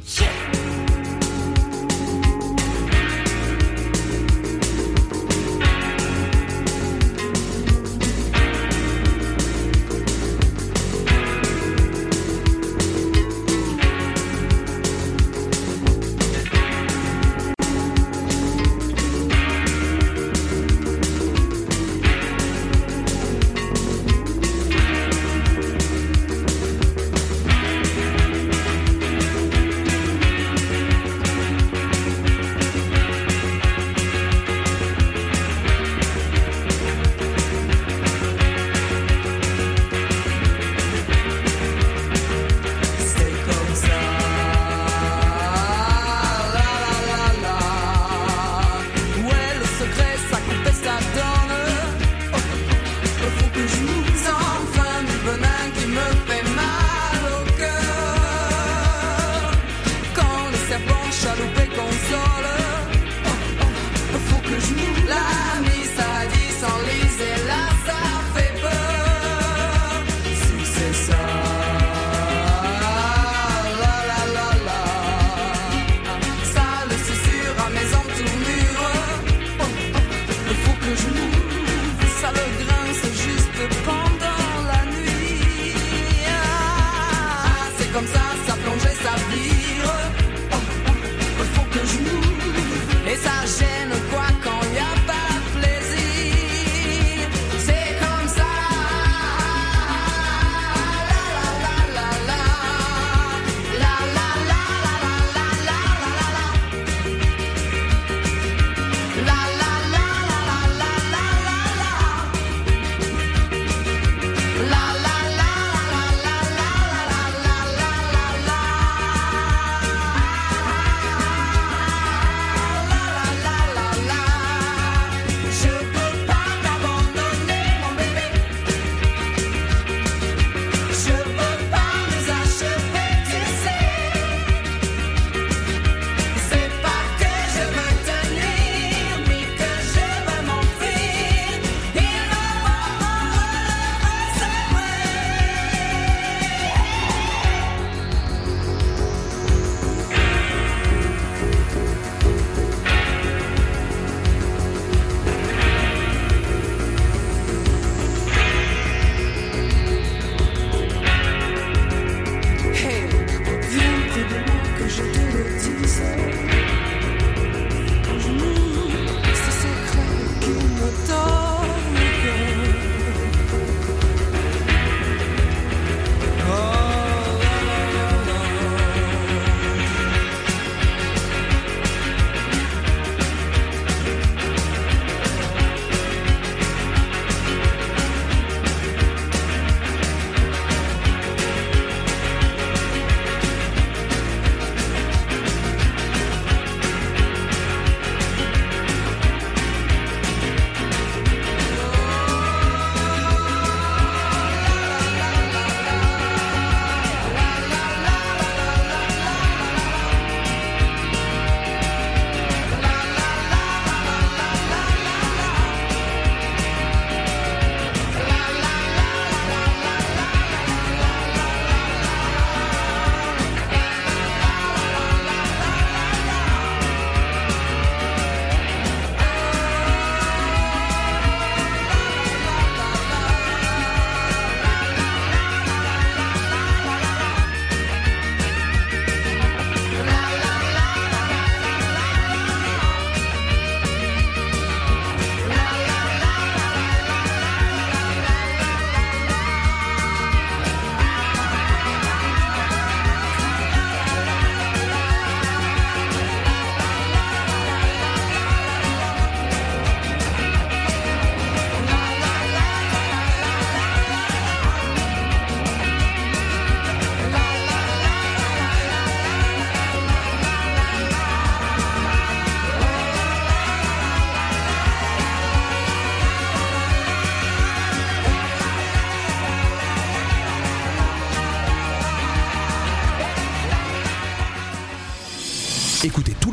Que 80.87 80.95
je 80.95 81.56